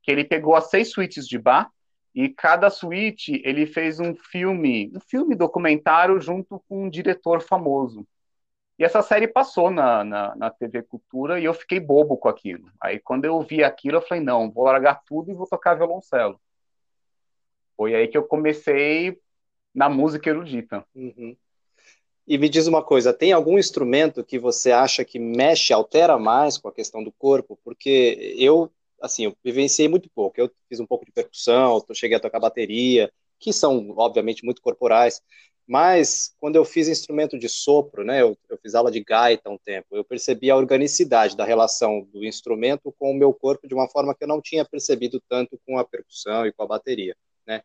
que 0.01 0.09
ele 0.09 0.23
pegou 0.23 0.55
as 0.55 0.71
seis 0.71 0.91
suítes 0.91 1.27
de 1.27 1.37
Bach 1.37 1.69
e 2.13 2.27
cada 2.27 2.71
suíte 2.71 3.39
ele 3.45 3.67
fez 3.67 3.99
um 3.99 4.15
filme, 4.15 4.91
um 4.95 4.99
filme 4.99 5.35
documentário 5.35 6.19
junto 6.19 6.59
com 6.67 6.85
um 6.85 6.89
diretor 6.89 7.39
famoso. 7.43 8.07
E 8.79 8.83
essa 8.83 9.03
série 9.03 9.27
passou 9.27 9.69
na, 9.69 10.03
na, 10.03 10.35
na, 10.35 10.49
TV 10.49 10.81
Cultura 10.81 11.39
e 11.39 11.45
eu 11.45 11.53
fiquei 11.53 11.79
bobo 11.79 12.17
com 12.17 12.27
aquilo. 12.27 12.67
Aí 12.81 12.99
quando 12.99 13.25
eu 13.25 13.39
vi 13.41 13.63
aquilo, 13.63 13.97
eu 13.97 14.01
falei, 14.01 14.23
não, 14.23 14.51
vou 14.51 14.63
largar 14.63 15.03
tudo 15.05 15.29
e 15.29 15.35
vou 15.35 15.45
tocar 15.45 15.75
violoncelo. 15.75 16.41
Foi 17.77 17.93
aí 17.93 18.07
que 18.07 18.17
eu 18.17 18.23
comecei 18.23 19.21
na 19.71 19.87
música 19.87 20.31
erudita. 20.31 20.83
Uhum. 20.95 21.37
E 22.27 22.37
me 22.39 22.49
diz 22.49 22.65
uma 22.65 22.83
coisa, 22.83 23.13
tem 23.13 23.31
algum 23.31 23.57
instrumento 23.59 24.23
que 24.23 24.39
você 24.39 24.71
acha 24.71 25.05
que 25.05 25.19
mexe, 25.19 25.71
altera 25.71 26.17
mais 26.17 26.57
com 26.57 26.67
a 26.67 26.73
questão 26.73 27.03
do 27.03 27.11
corpo? 27.11 27.59
Porque 27.63 28.35
eu, 28.37 28.71
assim, 28.99 29.25
eu 29.25 29.37
vivenciei 29.43 29.87
muito 29.87 30.09
pouco. 30.09 30.39
Eu 30.39 30.49
fiz 30.67 30.79
um 30.79 30.87
pouco 30.87 31.05
de 31.05 31.11
percussão, 31.11 31.83
cheguei 31.93 32.17
a 32.17 32.19
tocar 32.19 32.39
bateria, 32.39 33.11
que 33.39 33.53
são, 33.53 33.93
obviamente, 33.95 34.43
muito 34.43 34.61
corporais. 34.61 35.21
Mas, 35.67 36.33
quando 36.39 36.55
eu 36.55 36.65
fiz 36.65 36.87
instrumento 36.87 37.37
de 37.37 37.49
sopro, 37.49 38.03
né, 38.03 38.21
eu, 38.21 38.37
eu, 38.49 38.57
fiz 38.57 38.75
aula 38.75 38.91
de 38.91 39.03
gaita 39.03 39.49
um 39.49 39.57
tempo, 39.57 39.87
eu 39.91 40.03
percebi 40.03 40.49
a 40.51 40.55
organicidade 40.55 41.35
da 41.35 41.43
relação 41.43 42.07
do 42.11 42.23
instrumento 42.23 42.93
com 42.99 43.11
o 43.11 43.15
meu 43.15 43.33
corpo 43.33 43.67
de 43.67 43.73
uma 43.73 43.89
forma 43.89 44.13
que 44.15 44.23
eu 44.23 44.27
não 44.27 44.41
tinha 44.41 44.63
percebido 44.63 45.21
tanto 45.27 45.59
com 45.65 45.77
a 45.79 45.85
percussão 45.85 46.45
e 46.45 46.51
com 46.51 46.63
a 46.63 46.67
bateria, 46.67 47.15
né? 47.47 47.63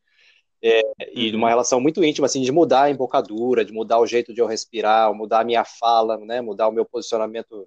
É, 0.63 0.83
e 1.15 1.35
uma 1.35 1.47
uhum. 1.47 1.49
relação 1.49 1.81
muito 1.81 2.05
íntima, 2.05 2.27
assim, 2.27 2.43
de 2.43 2.53
mudar 2.53 2.83
a 2.83 2.91
embocadura, 2.91 3.65
de 3.65 3.73
mudar 3.73 3.99
o 3.99 4.07
jeito 4.07 4.35
de 4.35 4.41
eu 4.41 4.47
respirar, 4.47 5.13
mudar 5.15 5.41
a 5.41 5.45
minha 5.45 5.65
fala, 5.65 6.19
né, 6.19 6.43
mudar 6.43 6.69
o 6.69 6.73
meu 6.73 6.85
posicionamento 6.85 7.67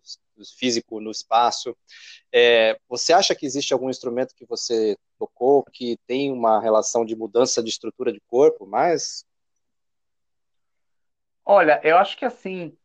físico 0.57 0.99
no 0.99 1.09
espaço. 1.09 1.75
É, 2.31 2.77
você 2.87 3.11
acha 3.11 3.33
que 3.33 3.45
existe 3.45 3.73
algum 3.73 3.89
instrumento 3.89 4.35
que 4.35 4.45
você 4.45 4.95
tocou 5.17 5.63
que 5.63 5.97
tem 6.05 6.31
uma 6.31 6.61
relação 6.61 7.03
de 7.03 7.15
mudança 7.15 7.63
de 7.63 7.69
estrutura 7.69 8.13
de 8.13 8.21
corpo, 8.27 8.65
mas 8.65 9.25
Olha, 11.45 11.81
eu 11.83 11.97
acho 11.97 12.17
que 12.17 12.23
assim, 12.23 12.77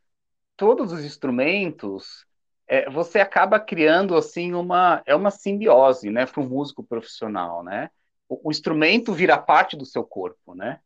todos 0.56 0.92
os 0.92 1.04
instrumentos, 1.04 2.26
é, 2.66 2.90
você 2.90 3.20
acaba 3.20 3.60
criando 3.60 4.16
assim 4.16 4.52
uma 4.52 5.02
é 5.06 5.14
uma 5.14 5.30
simbiose, 5.30 6.10
né, 6.10 6.26
para 6.26 6.42
um 6.42 6.48
músico 6.48 6.82
profissional, 6.82 7.62
né? 7.62 7.90
O, 8.28 8.49
o, 8.49 8.50
instrumento 8.50 9.12
vira 9.12 9.38
parte 9.38 9.76
do 9.76 9.87
seu 9.87 10.04
corpo, 10.04 10.54
né? 10.54 10.80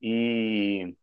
E, 0.00 0.94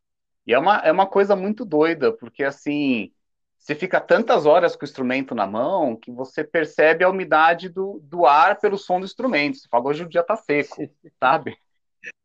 e 0.47 0.53
é 0.53 0.59
uma 0.59 0.77
é 0.79 0.91
uma 0.91 1.07
coisa 1.07 1.35
muito 1.35 1.65
doida, 1.65 2.11
porque 2.13 2.43
assim, 2.43 3.11
você 3.57 3.73
fica 3.75 3.99
tantas 3.99 4.45
horas 4.45 4.75
com 4.75 4.83
o 4.83 4.87
instrumento 4.87 5.33
na 5.33 5.47
mão 5.47 5.95
que 5.95 6.11
você 6.11 6.43
percebe 6.43 7.03
a 7.03 7.09
umidade 7.09 7.67
do, 7.67 7.99
do 8.03 8.25
ar 8.25 8.59
pelo 8.59 8.77
som 8.77 8.99
do 8.99 9.05
instrumento. 9.05 9.57
Você 9.57 9.67
fala, 9.67 9.87
hoje 9.87 10.03
o 10.03 10.09
dia 10.09 10.23
tá 10.23 10.35
seco, 10.35 10.87
sabe? 11.19 11.57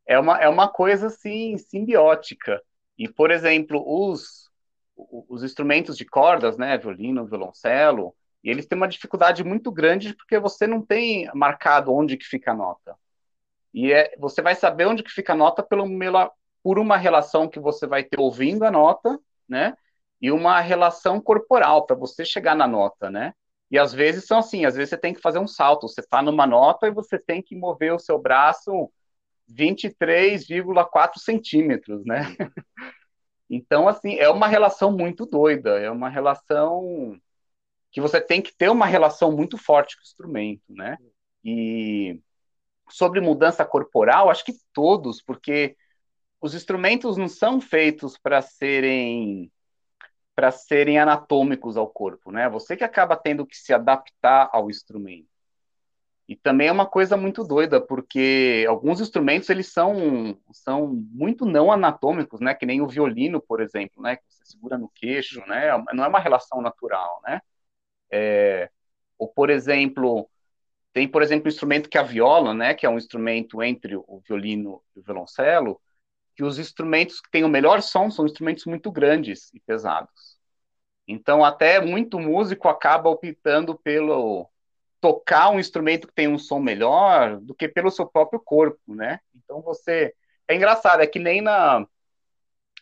É 0.07 0.19
uma, 0.19 0.38
é 0.38 0.49
uma 0.49 0.69
coisa, 0.69 1.07
assim, 1.07 1.57
simbiótica. 1.57 2.61
E, 2.99 3.09
por 3.09 3.31
exemplo, 3.31 3.83
os, 3.87 4.50
os 5.29 5.43
instrumentos 5.43 5.97
de 5.97 6.05
cordas, 6.05 6.59
né, 6.59 6.76
violino, 6.76 7.25
violoncelo, 7.25 8.14
e 8.45 8.50
eles 8.50 8.67
têm 8.67 8.76
uma 8.76 8.88
dificuldade 8.88 9.43
muito 9.43 9.73
grande 9.73 10.14
porque 10.14 10.38
você 10.38 10.67
não 10.67 10.83
tem 10.83 11.31
marcado 11.35 11.95
onde 11.95 12.19
que 12.19 12.26
fica 12.26 12.52
a 12.52 12.55
nota. 12.55 12.95
E 13.73 13.93
é, 13.93 14.15
você 14.19 14.43
vai 14.43 14.55
saber 14.55 14.87
onde 14.87 15.03
que 15.03 15.11
fica 15.11 15.33
a 15.33 15.37
nota 15.37 15.62
pelo, 15.62 15.87
por 16.62 16.79
uma 16.79 16.97
relação 16.97 17.49
que 17.49 17.61
você 17.61 17.87
vai 17.87 18.05
ter 18.05 18.19
ouvindo 18.19 18.65
a 18.65 18.71
nota, 18.71 19.19
né? 19.49 19.75
E 20.21 20.31
uma 20.31 20.61
relação 20.61 21.21
corporal 21.21 21.87
para 21.87 21.97
você 21.97 22.25
chegar 22.25 22.55
na 22.55 22.67
nota, 22.67 23.11
né? 23.11 23.33
E 23.71 23.79
às 23.79 23.93
vezes 23.93 24.27
são 24.27 24.39
assim, 24.39 24.65
às 24.65 24.75
vezes 24.75 24.91
você 24.91 24.99
tem 24.99 25.15
que 25.15 25.21
fazer 25.21 25.39
um 25.39 25.47
salto, 25.47 25.89
você 25.89 26.00
está 26.00 26.21
numa 26.21 26.47
nota 26.47 26.89
e 26.89 26.91
você 26.91 27.19
tem 27.19 27.41
que 27.41 27.55
mover 27.57 27.95
o 27.95 27.99
seu 27.99 28.19
braço 28.19 28.91
23,4 29.49 31.19
centímetros, 31.19 32.05
né? 32.05 32.37
Então, 33.53 33.89
assim, 33.89 34.15
é 34.15 34.31
uma 34.31 34.47
relação 34.47 34.93
muito 34.93 35.27
doida, 35.27 35.81
é 35.81 35.91
uma 35.91 36.09
relação 36.09 37.21
que 37.91 38.00
você 38.00 38.21
tem 38.21 38.41
que 38.41 38.55
ter 38.57 38.69
uma 38.71 38.87
relação 38.87 39.33
muito 39.33 39.59
forte 39.59 39.97
com 39.97 40.03
o 40.03 40.05
instrumento, 40.05 40.62
né? 40.69 40.97
E 41.45 42.21
sobre 42.90 43.20
mudança 43.20 43.64
corporal, 43.64 44.30
acho 44.30 44.44
que 44.44 44.54
todos, 44.73 45.23
porque 45.23 45.76
os 46.40 46.54
instrumentos 46.54 47.16
não 47.16 47.28
são 47.28 47.61
feitos 47.61 48.16
para 48.18 48.40
serem 48.42 49.50
para 50.35 50.50
serem 50.50 50.99
anatômicos 50.99 51.76
ao 51.76 51.87
corpo, 51.87 52.32
né? 52.32 52.49
Você 52.49 52.75
que 52.76 52.85
acaba 52.85 53.14
tendo 53.14 53.47
que 53.47 53.56
se 53.56 53.75
adaptar 53.75 54.49
ao 54.52 54.70
instrumento. 54.70 55.28
E 56.26 56.37
também 56.37 56.68
é 56.68 56.73
uma 56.73 56.87
coisa 56.87 57.16
muito 57.16 57.44
doida, 57.44 57.80
porque 57.80 58.64
alguns 58.68 59.00
instrumentos 59.00 59.50
eles 59.50 59.66
são, 59.73 60.38
são 60.52 60.87
muito 61.11 61.44
não 61.44 61.73
anatômicos, 61.73 62.40
né? 62.40 62.54
Que 62.54 62.64
nem 62.64 62.80
o 62.80 62.87
violino, 62.87 63.40
por 63.40 63.61
exemplo, 63.61 64.00
né? 64.02 64.16
Que 64.16 64.23
você 64.28 64.44
segura 64.44 64.78
no 64.78 64.88
queixo, 64.88 65.44
né? 65.47 65.76
Não 65.92 66.04
é 66.04 66.09
uma 66.09 66.20
relação 66.20 66.62
natural, 66.62 67.20
né? 67.25 67.40
É, 68.11 68.70
ou, 69.18 69.28
por 69.28 69.50
exemplo, 69.50 70.30
tem, 70.92 71.09
por 71.09 71.23
exemplo, 71.23 71.47
o 71.47 71.49
instrumento 71.49 71.88
que 71.88 71.97
é 71.99 72.00
a 72.00 72.04
viola, 72.04 72.52
né? 72.54 72.75
Que 72.75 72.87
é 72.87 72.88
um 72.88 72.99
instrumento 72.99 73.62
entre 73.62 73.97
o 73.97 74.23
violino 74.26 74.82
e 74.97 75.00
o 75.00 75.02
violoncelo, 75.02 75.80
que 76.35 76.42
os 76.42 76.59
instrumentos 76.59 77.20
que 77.20 77.30
têm 77.30 77.44
o 77.44 77.49
melhor 77.49 77.82
som 77.82 78.11
são 78.11 78.26
instrumentos 78.26 78.64
muito 78.66 78.90
grandes 78.90 79.52
e 79.54 79.61
pesados. 79.61 80.38
Então, 81.06 81.44
até 81.44 81.80
muito 81.80 82.18
músico 82.18 82.68
acaba 82.68 83.11
optando 83.11 83.76
pelo 83.78 84.49
tocar 85.00 85.50
um 85.50 85.59
instrumento 85.59 86.06
que 86.06 86.14
tem 86.14 86.28
um 86.28 86.38
som 86.38 86.61
melhor 86.61 87.40
do 87.40 87.54
que 87.54 87.68
pelo 87.68 87.90
seu 87.90 88.06
próprio 88.06 88.38
corpo, 88.40 88.94
né? 88.94 89.20
Então 89.35 89.62
você 89.62 90.14
é 90.47 90.54
engraçado, 90.54 91.00
é 91.00 91.06
que 91.06 91.18
nem 91.18 91.40
na 91.40 91.87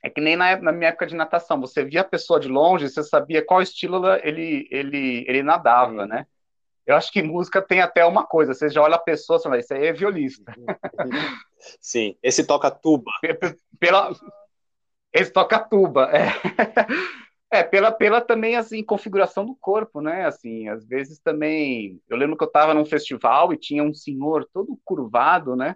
é 0.02 0.10
que 0.10 0.20
nem 0.20 0.36
na, 0.36 0.56
na 0.60 0.72
minha 0.72 0.88
época 0.90 1.06
de 1.06 1.16
natação, 1.16 1.60
você 1.60 1.84
via 1.84 2.02
a 2.02 2.04
pessoa 2.04 2.38
de 2.40 2.48
longe, 2.48 2.88
você 2.88 3.02
sabia 3.02 3.44
qual 3.44 3.62
estilo 3.62 4.06
ele 4.22 4.68
ele 4.70 5.24
ele 5.28 5.42
nadava, 5.42 6.06
né? 6.06 6.26
Eu 6.88 6.96
acho 6.96 7.12
que 7.12 7.22
música 7.22 7.60
tem 7.60 7.82
até 7.82 8.02
uma 8.06 8.26
coisa, 8.26 8.54
você 8.54 8.70
já 8.70 8.80
olha 8.80 8.94
a 8.94 8.98
pessoa, 8.98 9.38
você 9.38 9.42
fala, 9.44 9.60
isso 9.60 9.74
aí 9.74 9.86
é 9.88 9.92
violista. 9.92 10.54
Sim, 11.78 12.16
esse 12.22 12.46
toca 12.46 12.70
tuba. 12.70 13.10
Pela 13.78 14.10
esse 15.12 15.30
toca 15.30 15.58
tuba, 15.58 16.10
é. 16.10 16.28
É, 17.50 17.62
pela, 17.62 17.90
pela 17.90 18.20
também, 18.20 18.56
assim, 18.56 18.84
configuração 18.84 19.42
do 19.46 19.56
corpo, 19.56 20.02
né? 20.02 20.26
Assim, 20.26 20.68
às 20.68 20.86
vezes 20.86 21.18
também. 21.18 21.98
Eu 22.06 22.18
lembro 22.18 22.36
que 22.36 22.44
eu 22.44 22.48
estava 22.48 22.74
num 22.74 22.84
festival 22.84 23.54
e 23.54 23.58
tinha 23.58 23.82
um 23.82 23.94
senhor 23.94 24.46
todo 24.52 24.78
curvado, 24.84 25.56
né? 25.56 25.74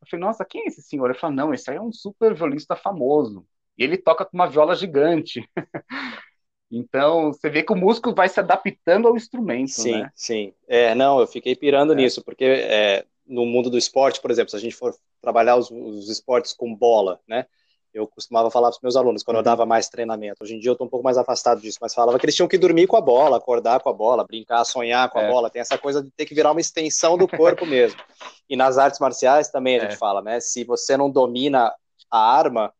Eu 0.00 0.08
falei, 0.10 0.26
nossa, 0.26 0.44
quem 0.44 0.62
é 0.62 0.66
esse 0.66 0.82
senhor? 0.82 1.08
Ele 1.08 1.16
falou, 1.16 1.36
não, 1.36 1.54
esse 1.54 1.70
aí 1.70 1.76
é 1.76 1.80
um 1.80 1.92
super 1.92 2.34
violista 2.34 2.74
famoso. 2.74 3.46
E 3.78 3.84
ele 3.84 3.96
toca 3.96 4.24
com 4.24 4.36
uma 4.36 4.48
viola 4.48 4.74
gigante. 4.74 5.48
então, 6.72 7.32
você 7.32 7.50
vê 7.50 7.62
que 7.62 7.72
o 7.72 7.76
músico 7.76 8.14
vai 8.14 8.28
se 8.28 8.40
adaptando 8.40 9.06
ao 9.06 9.16
instrumento, 9.16 9.70
sim, 9.70 9.92
né? 9.92 10.10
Sim, 10.14 10.54
É, 10.66 10.94
não, 10.94 11.20
eu 11.20 11.26
fiquei 11.26 11.54
pirando 11.54 11.92
é. 11.92 11.96
nisso, 11.96 12.22
porque 12.24 12.44
é, 12.44 13.04
no 13.26 13.44
mundo 13.44 13.68
do 13.68 13.78
esporte, 13.78 14.20
por 14.20 14.30
exemplo, 14.30 14.50
se 14.50 14.56
a 14.56 14.60
gente 14.60 14.74
for 14.74 14.94
trabalhar 15.20 15.56
os, 15.56 15.70
os 15.70 16.08
esportes 16.08 16.52
com 16.52 16.74
bola, 16.74 17.20
né? 17.28 17.46
eu 17.94 18.06
costumava 18.06 18.50
falar 18.50 18.68
para 18.68 18.76
os 18.76 18.82
meus 18.82 18.96
alunos 18.96 19.22
quando 19.22 19.36
eu 19.36 19.40
uhum. 19.40 19.44
dava 19.44 19.66
mais 19.66 19.88
treinamento. 19.88 20.42
Hoje 20.42 20.54
em 20.54 20.58
dia 20.58 20.70
eu 20.70 20.72
estou 20.72 20.86
um 20.86 20.90
pouco 20.90 21.04
mais 21.04 21.18
afastado 21.18 21.60
disso, 21.60 21.78
mas 21.80 21.92
falava 21.92 22.18
que 22.18 22.24
eles 22.24 22.34
tinham 22.34 22.48
que 22.48 22.56
dormir 22.56 22.86
com 22.86 22.96
a 22.96 23.00
bola, 23.00 23.36
acordar 23.36 23.80
com 23.80 23.90
a 23.90 23.92
bola, 23.92 24.24
brincar, 24.24 24.64
sonhar 24.64 25.10
com 25.10 25.18
a 25.18 25.22
é. 25.22 25.30
bola. 25.30 25.50
Tem 25.50 25.60
essa 25.60 25.76
coisa 25.76 26.02
de 26.02 26.10
ter 26.10 26.24
que 26.24 26.34
virar 26.34 26.52
uma 26.52 26.60
extensão 26.60 27.18
do 27.18 27.28
corpo 27.28 27.66
mesmo. 27.66 28.00
E 28.50 28.56
nas 28.56 28.76
artes 28.76 29.00
marciais 29.00 29.48
também 29.48 29.78
a 29.78 29.80
gente 29.80 29.94
é. 29.94 29.96
fala, 29.96 30.20
né? 30.20 30.38
Se 30.38 30.62
você 30.62 30.94
não 30.94 31.10
domina 31.10 31.72
a 32.10 32.18
arma, 32.18 32.70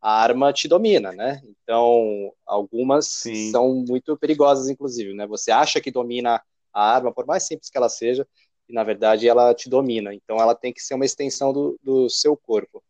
a 0.00 0.22
arma 0.22 0.52
te 0.52 0.66
domina, 0.66 1.12
né? 1.12 1.42
Então, 1.44 2.32
algumas 2.46 3.06
Sim. 3.06 3.50
são 3.50 3.74
muito 3.86 4.16
perigosas, 4.16 4.68
inclusive, 4.68 5.12
né? 5.12 5.26
Você 5.26 5.50
acha 5.50 5.80
que 5.80 5.90
domina 5.90 6.40
a 6.72 6.94
arma, 6.94 7.12
por 7.12 7.26
mais 7.26 7.46
simples 7.46 7.68
que 7.68 7.76
ela 7.76 7.88
seja, 7.88 8.26
e 8.68 8.72
na 8.72 8.82
verdade 8.82 9.28
ela 9.28 9.54
te 9.54 9.68
domina. 9.68 10.14
Então, 10.14 10.36
ela 10.38 10.54
tem 10.54 10.72
que 10.72 10.80
ser 10.80 10.94
uma 10.94 11.04
extensão 11.04 11.52
do, 11.52 11.78
do 11.82 12.08
seu 12.08 12.36
corpo. 12.36 12.82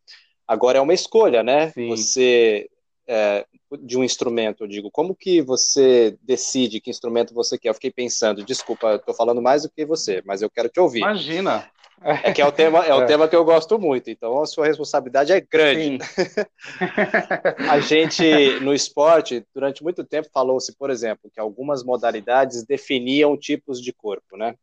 Agora 0.46 0.78
é 0.78 0.80
uma 0.80 0.94
escolha, 0.94 1.42
né? 1.42 1.70
Sim. 1.70 1.88
Você 1.88 2.68
é, 3.07 3.47
de 3.80 3.99
um 3.99 4.04
instrumento, 4.04 4.64
eu 4.64 4.69
digo, 4.69 4.90
como 4.90 5.14
que 5.14 5.40
você 5.42 6.16
decide 6.23 6.80
que 6.80 6.90
instrumento 6.90 7.35
você 7.35 7.59
quer? 7.59 7.71
Eu 7.71 7.75
fiquei 7.75 7.90
pensando, 7.90 8.45
desculpa, 8.45 8.95
estou 8.95 9.14
falando 9.14 9.42
mais 9.42 9.62
do 9.62 9.71
que 9.71 9.85
você, 9.85 10.23
mas 10.25 10.42
eu 10.42 10.50
quero 10.50 10.69
te 10.69 10.80
ouvir. 10.80 11.00
Imagina. 11.00 11.69
É 12.02 12.33
que 12.33 12.40
é 12.40 12.47
o 12.47 12.52
tema, 12.52 12.78
é 12.87 12.95
o 12.95 13.02
é. 13.02 13.07
tema 13.07 13.28
que 13.28 13.37
eu 13.37 13.45
gosto 13.45 13.78
muito, 13.78 14.09
então 14.09 14.40
a 14.40 14.47
sua 14.47 14.66
responsabilidade 14.66 15.33
é 15.33 15.40
grande. 15.40 15.99
a 17.71 17.78
gente 17.80 18.59
no 18.61 18.73
esporte 18.73 19.45
durante 19.54 19.83
muito 19.83 20.02
tempo 20.02 20.28
falou-se, 20.33 20.75
por 20.76 20.88
exemplo, 20.88 21.30
que 21.33 21.38
algumas 21.38 21.85
modalidades 21.85 22.64
definiam 22.64 23.37
tipos 23.37 23.83
de 23.83 23.92
corpo, 23.92 24.37
né? 24.37 24.54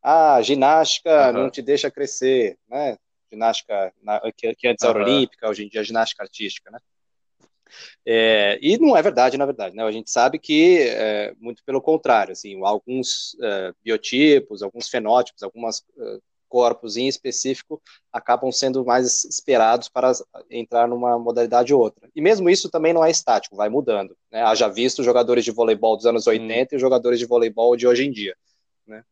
Ah, 0.00 0.40
ginástica 0.40 1.28
uhum. 1.28 1.32
não 1.32 1.50
te 1.50 1.62
deixa 1.62 1.90
crescer, 1.90 2.58
né? 2.68 2.96
ginástica 3.34 3.92
na, 4.02 4.20
que, 4.36 4.54
que, 4.54 4.68
antes 4.68 4.84
era 4.84 4.98
uhum. 4.98 5.04
olímpica, 5.04 5.48
hoje 5.48 5.64
em 5.64 5.68
dia 5.68 5.80
é 5.80 5.84
ginástica 5.84 6.22
artística, 6.22 6.70
né? 6.70 6.78
É, 8.06 8.58
e 8.60 8.78
não 8.78 8.96
é 8.96 9.02
verdade, 9.02 9.36
na 9.36 9.46
verdade, 9.46 9.74
né? 9.74 9.82
A 9.82 9.92
gente 9.92 10.10
sabe 10.10 10.38
que, 10.38 10.78
é, 10.80 11.34
muito 11.38 11.62
pelo 11.64 11.80
contrário, 11.80 12.32
assim, 12.32 12.60
alguns 12.62 13.36
é, 13.42 13.72
biotipos, 13.82 14.62
alguns 14.62 14.88
fenótipos, 14.88 15.42
alguns 15.42 15.84
é, 15.98 16.18
corpos 16.54 16.96
em 16.96 17.08
específico 17.08 17.82
acabam 18.12 18.52
sendo 18.52 18.84
mais 18.84 19.24
esperados 19.24 19.88
para 19.88 20.12
entrar 20.48 20.86
numa 20.86 21.18
modalidade 21.18 21.74
ou 21.74 21.80
outra. 21.80 22.08
E 22.14 22.20
mesmo 22.20 22.48
isso 22.48 22.70
também 22.70 22.92
não 22.92 23.04
é 23.04 23.10
estático, 23.10 23.56
vai 23.56 23.68
mudando. 23.68 24.16
Né? 24.30 24.40
Haja 24.40 24.68
visto 24.68 25.02
jogadores 25.02 25.44
de 25.44 25.50
voleibol 25.50 25.96
dos 25.96 26.06
anos 26.06 26.28
80 26.28 26.74
hum. 26.74 26.76
e 26.76 26.80
jogadores 26.80 27.18
de 27.18 27.26
voleibol 27.26 27.76
de 27.76 27.88
hoje 27.88 28.04
em 28.06 28.12
dia. 28.12 28.36
Né? 28.86 29.02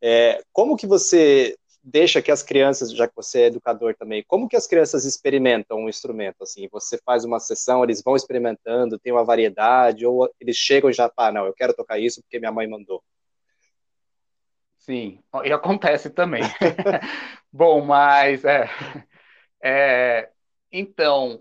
É, 0.00 0.42
como 0.50 0.78
que 0.78 0.86
você 0.86 1.58
deixa 1.88 2.20
que 2.20 2.32
as 2.32 2.42
crianças, 2.42 2.90
já 2.90 3.06
que 3.06 3.14
você 3.14 3.42
é 3.42 3.46
educador 3.46 3.94
também, 3.94 4.24
como 4.26 4.48
que 4.48 4.56
as 4.56 4.66
crianças 4.66 5.04
experimentam 5.04 5.78
um 5.78 5.88
instrumento? 5.88 6.42
Assim, 6.42 6.68
você 6.70 6.98
faz 6.98 7.24
uma 7.24 7.38
sessão, 7.38 7.84
eles 7.84 8.02
vão 8.02 8.16
experimentando, 8.16 8.98
tem 8.98 9.12
uma 9.12 9.24
variedade, 9.24 10.04
ou 10.04 10.28
eles 10.40 10.56
chegam 10.56 10.90
e 10.90 10.92
já, 10.92 11.08
pá, 11.08 11.30
não, 11.30 11.46
eu 11.46 11.54
quero 11.54 11.72
tocar 11.72 12.00
isso 12.00 12.20
porque 12.20 12.40
minha 12.40 12.50
mãe 12.50 12.66
mandou. 12.66 13.00
Sim, 14.78 15.20
e 15.44 15.52
acontece 15.52 16.10
também. 16.10 16.42
Bom, 17.52 17.84
mas 17.84 18.44
é, 18.44 18.68
é, 19.62 20.30
então 20.72 21.40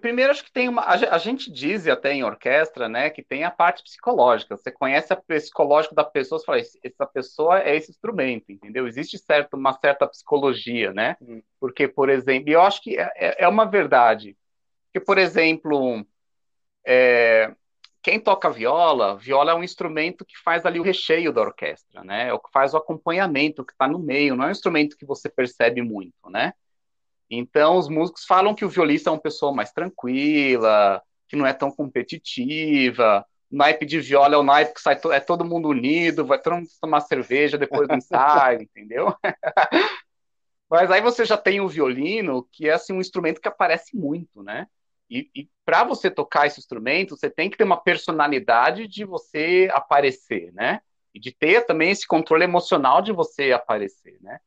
Primeiro, 0.00 0.30
acho 0.30 0.44
que 0.44 0.52
tem 0.52 0.68
uma. 0.68 0.82
A 0.84 1.18
gente 1.18 1.50
diz 1.50 1.86
até 1.86 2.12
em 2.12 2.24
orquestra, 2.24 2.88
né, 2.88 3.10
que 3.10 3.22
tem 3.22 3.44
a 3.44 3.50
parte 3.50 3.82
psicológica. 3.82 4.56
Você 4.56 4.70
conhece 4.70 5.12
o 5.12 5.22
psicológico 5.22 5.94
da 5.94 6.04
pessoa, 6.04 6.38
você 6.38 6.46
fala, 6.46 6.58
essa 6.58 7.06
pessoa 7.06 7.60
é 7.60 7.76
esse 7.76 7.90
instrumento, 7.90 8.50
entendeu? 8.50 8.86
Existe 8.86 9.18
certo, 9.18 9.54
uma 9.54 9.72
certa 9.72 10.06
psicologia, 10.06 10.92
né? 10.92 11.16
Hum. 11.20 11.42
Porque, 11.60 11.88
por 11.88 12.08
exemplo, 12.08 12.50
eu 12.50 12.62
acho 12.62 12.82
que 12.82 12.96
é, 12.96 13.10
é, 13.16 13.44
é 13.44 13.48
uma 13.48 13.64
verdade. 13.64 14.36
Porque, 14.86 15.04
por 15.04 15.18
exemplo, 15.18 16.06
é, 16.86 17.52
quem 18.02 18.20
toca 18.20 18.50
viola, 18.50 19.16
viola 19.16 19.52
é 19.52 19.54
um 19.54 19.64
instrumento 19.64 20.24
que 20.24 20.38
faz 20.44 20.66
ali 20.66 20.78
o 20.78 20.82
recheio 20.82 21.32
da 21.32 21.40
orquestra, 21.40 22.04
né? 22.04 22.28
É 22.28 22.32
o 22.32 22.38
que 22.38 22.50
faz 22.52 22.74
o 22.74 22.76
acompanhamento, 22.76 23.64
que 23.64 23.72
está 23.72 23.88
no 23.88 23.98
meio, 23.98 24.36
não 24.36 24.44
é 24.44 24.48
um 24.48 24.52
instrumento 24.52 24.96
que 24.96 25.06
você 25.06 25.28
percebe 25.28 25.82
muito, 25.82 26.28
né? 26.28 26.52
Então, 27.30 27.76
os 27.76 27.88
músicos 27.88 28.24
falam 28.24 28.54
que 28.54 28.64
o 28.64 28.68
violista 28.68 29.10
é 29.10 29.12
uma 29.12 29.20
pessoa 29.20 29.52
mais 29.52 29.72
tranquila, 29.72 31.02
que 31.28 31.36
não 31.36 31.46
é 31.46 31.52
tão 31.52 31.70
competitiva. 31.70 33.24
O 33.50 33.56
naipe 33.56 33.86
de 33.86 34.00
viola 34.00 34.34
é 34.34 34.38
o 34.38 34.42
naipe 34.42 34.74
que 34.74 34.80
sai 34.80 34.98
to 34.98 35.12
é 35.12 35.20
todo 35.20 35.44
mundo 35.44 35.68
unido, 35.68 36.26
vai 36.26 36.40
todo 36.40 36.56
mundo 36.56 36.68
tomar 36.80 37.00
cerveja 37.00 37.56
depois 37.58 37.88
do 37.88 37.94
ensaio, 37.94 38.62
entendeu? 38.62 39.14
Mas 40.68 40.90
aí 40.90 41.00
você 41.00 41.24
já 41.24 41.36
tem 41.36 41.60
o 41.60 41.68
violino, 41.68 42.48
que 42.50 42.68
é 42.68 42.72
assim 42.72 42.92
um 42.92 43.00
instrumento 43.00 43.40
que 43.40 43.48
aparece 43.48 43.96
muito, 43.96 44.42
né? 44.42 44.66
E, 45.08 45.30
e 45.34 45.48
para 45.64 45.84
você 45.84 46.10
tocar 46.10 46.46
esse 46.46 46.58
instrumento, 46.58 47.16
você 47.16 47.30
tem 47.30 47.50
que 47.50 47.56
ter 47.56 47.64
uma 47.64 47.76
personalidade 47.76 48.88
de 48.88 49.04
você 49.04 49.68
aparecer, 49.72 50.52
né? 50.52 50.80
E 51.14 51.20
de 51.20 51.30
ter 51.30 51.64
também 51.66 51.90
esse 51.90 52.06
controle 52.06 52.42
emocional 52.42 53.00
de 53.00 53.12
você 53.12 53.52
aparecer, 53.52 54.18
né? 54.20 54.40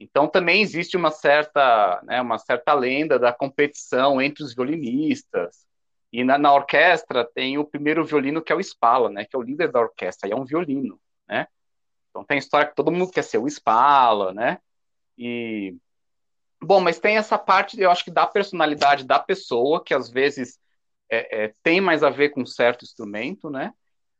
Então 0.00 0.28
também 0.28 0.62
existe 0.62 0.96
uma 0.96 1.10
certa, 1.10 2.00
né, 2.04 2.20
uma 2.20 2.38
certa 2.38 2.72
lenda 2.72 3.18
da 3.18 3.32
competição 3.32 4.20
entre 4.20 4.44
os 4.44 4.54
violinistas. 4.54 5.66
E 6.12 6.24
na, 6.24 6.38
na, 6.38 6.54
orquestra 6.54 7.24
tem 7.24 7.58
o 7.58 7.64
primeiro 7.64 8.04
violino 8.04 8.42
que 8.42 8.52
é 8.52 8.56
o 8.56 8.62
Spala, 8.62 9.10
né, 9.10 9.24
que 9.24 9.34
é 9.36 9.38
o 9.38 9.42
líder 9.42 9.70
da 9.70 9.80
orquestra, 9.80 10.28
e 10.28 10.32
é 10.32 10.36
um 10.36 10.44
violino, 10.44 10.98
né? 11.28 11.46
Então 12.10 12.24
tem 12.24 12.38
história 12.38 12.66
que 12.68 12.74
todo 12.74 12.90
mundo 12.90 13.10
quer 13.10 13.22
ser 13.22 13.38
o 13.38 13.46
Spala, 13.48 14.32
né? 14.32 14.58
E 15.18 15.76
bom, 16.62 16.80
mas 16.80 16.98
tem 16.98 17.16
essa 17.16 17.38
parte, 17.38 17.80
eu 17.80 17.90
acho 17.90 18.04
que 18.04 18.10
da 18.10 18.26
personalidade 18.26 19.04
da 19.04 19.18
pessoa, 19.18 19.84
que 19.84 19.92
às 19.92 20.08
vezes 20.08 20.58
é, 21.10 21.44
é, 21.44 21.54
tem 21.62 21.80
mais 21.80 22.02
a 22.02 22.10
ver 22.10 22.30
com 22.30 22.42
um 22.42 22.46
certo 22.46 22.84
instrumento, 22.84 23.50
né? 23.50 23.72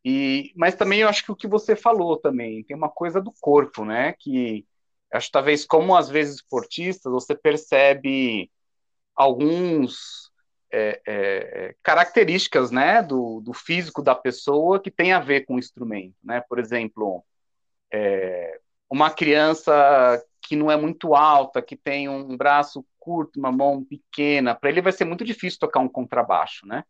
E, 0.05 0.53
mas 0.57 0.75
também 0.75 1.01
eu 1.01 1.09
acho 1.09 1.25
que 1.25 1.33
o 1.33 1.37
que 1.37 1.47
você 1.47 1.75
falou 1.77 2.19
também 2.19 2.65
tem 2.65 2.77
uma 2.77 2.89
coisa 2.89 3.21
do 3.21 3.33
corpo, 3.41 3.85
né? 3.85 4.15
Que 4.19 4.67
acho 5.13 5.31
talvez 5.31 5.65
como 5.65 5.97
às 5.97 6.09
vezes 6.09 6.37
esportistas 6.37 7.13
você 7.13 7.35
percebe 7.35 8.51
alguns 9.15 10.31
é, 10.73 11.01
é, 11.07 11.75
características 11.83 12.71
né 12.71 13.03
do, 13.03 13.41
do, 13.41 13.53
físico 13.53 14.03
da 14.03 14.15
pessoa 14.15 14.81
que 14.81 14.91
tem 14.91 15.13
a 15.13 15.21
ver 15.21 15.47
com 15.47 15.55
o 15.55 15.59
instrumento 15.59 16.17
né? 16.23 16.43
Por 16.49 16.59
exemplo 16.59 17.25
é, 17.93 18.61
uma 18.91 19.11
criança 19.11 20.23
que 20.43 20.55
não 20.55 20.71
é 20.71 20.77
muito 20.77 21.15
alta 21.15 21.63
que 21.63 21.77
tem 21.77 22.09
um 22.09 22.37
braço 22.37 22.85
curto 22.99 23.39
uma 23.39 23.51
mão 23.51 23.85
pequena 23.85 24.55
para 24.55 24.69
ele 24.69 24.83
vai 24.83 24.93
ser 24.93 25.05
muito 25.05 25.25
difícil 25.25 25.59
tocar 25.59 25.81
um 25.81 25.89
contrabaixo 25.89 26.67
né? 26.67 26.85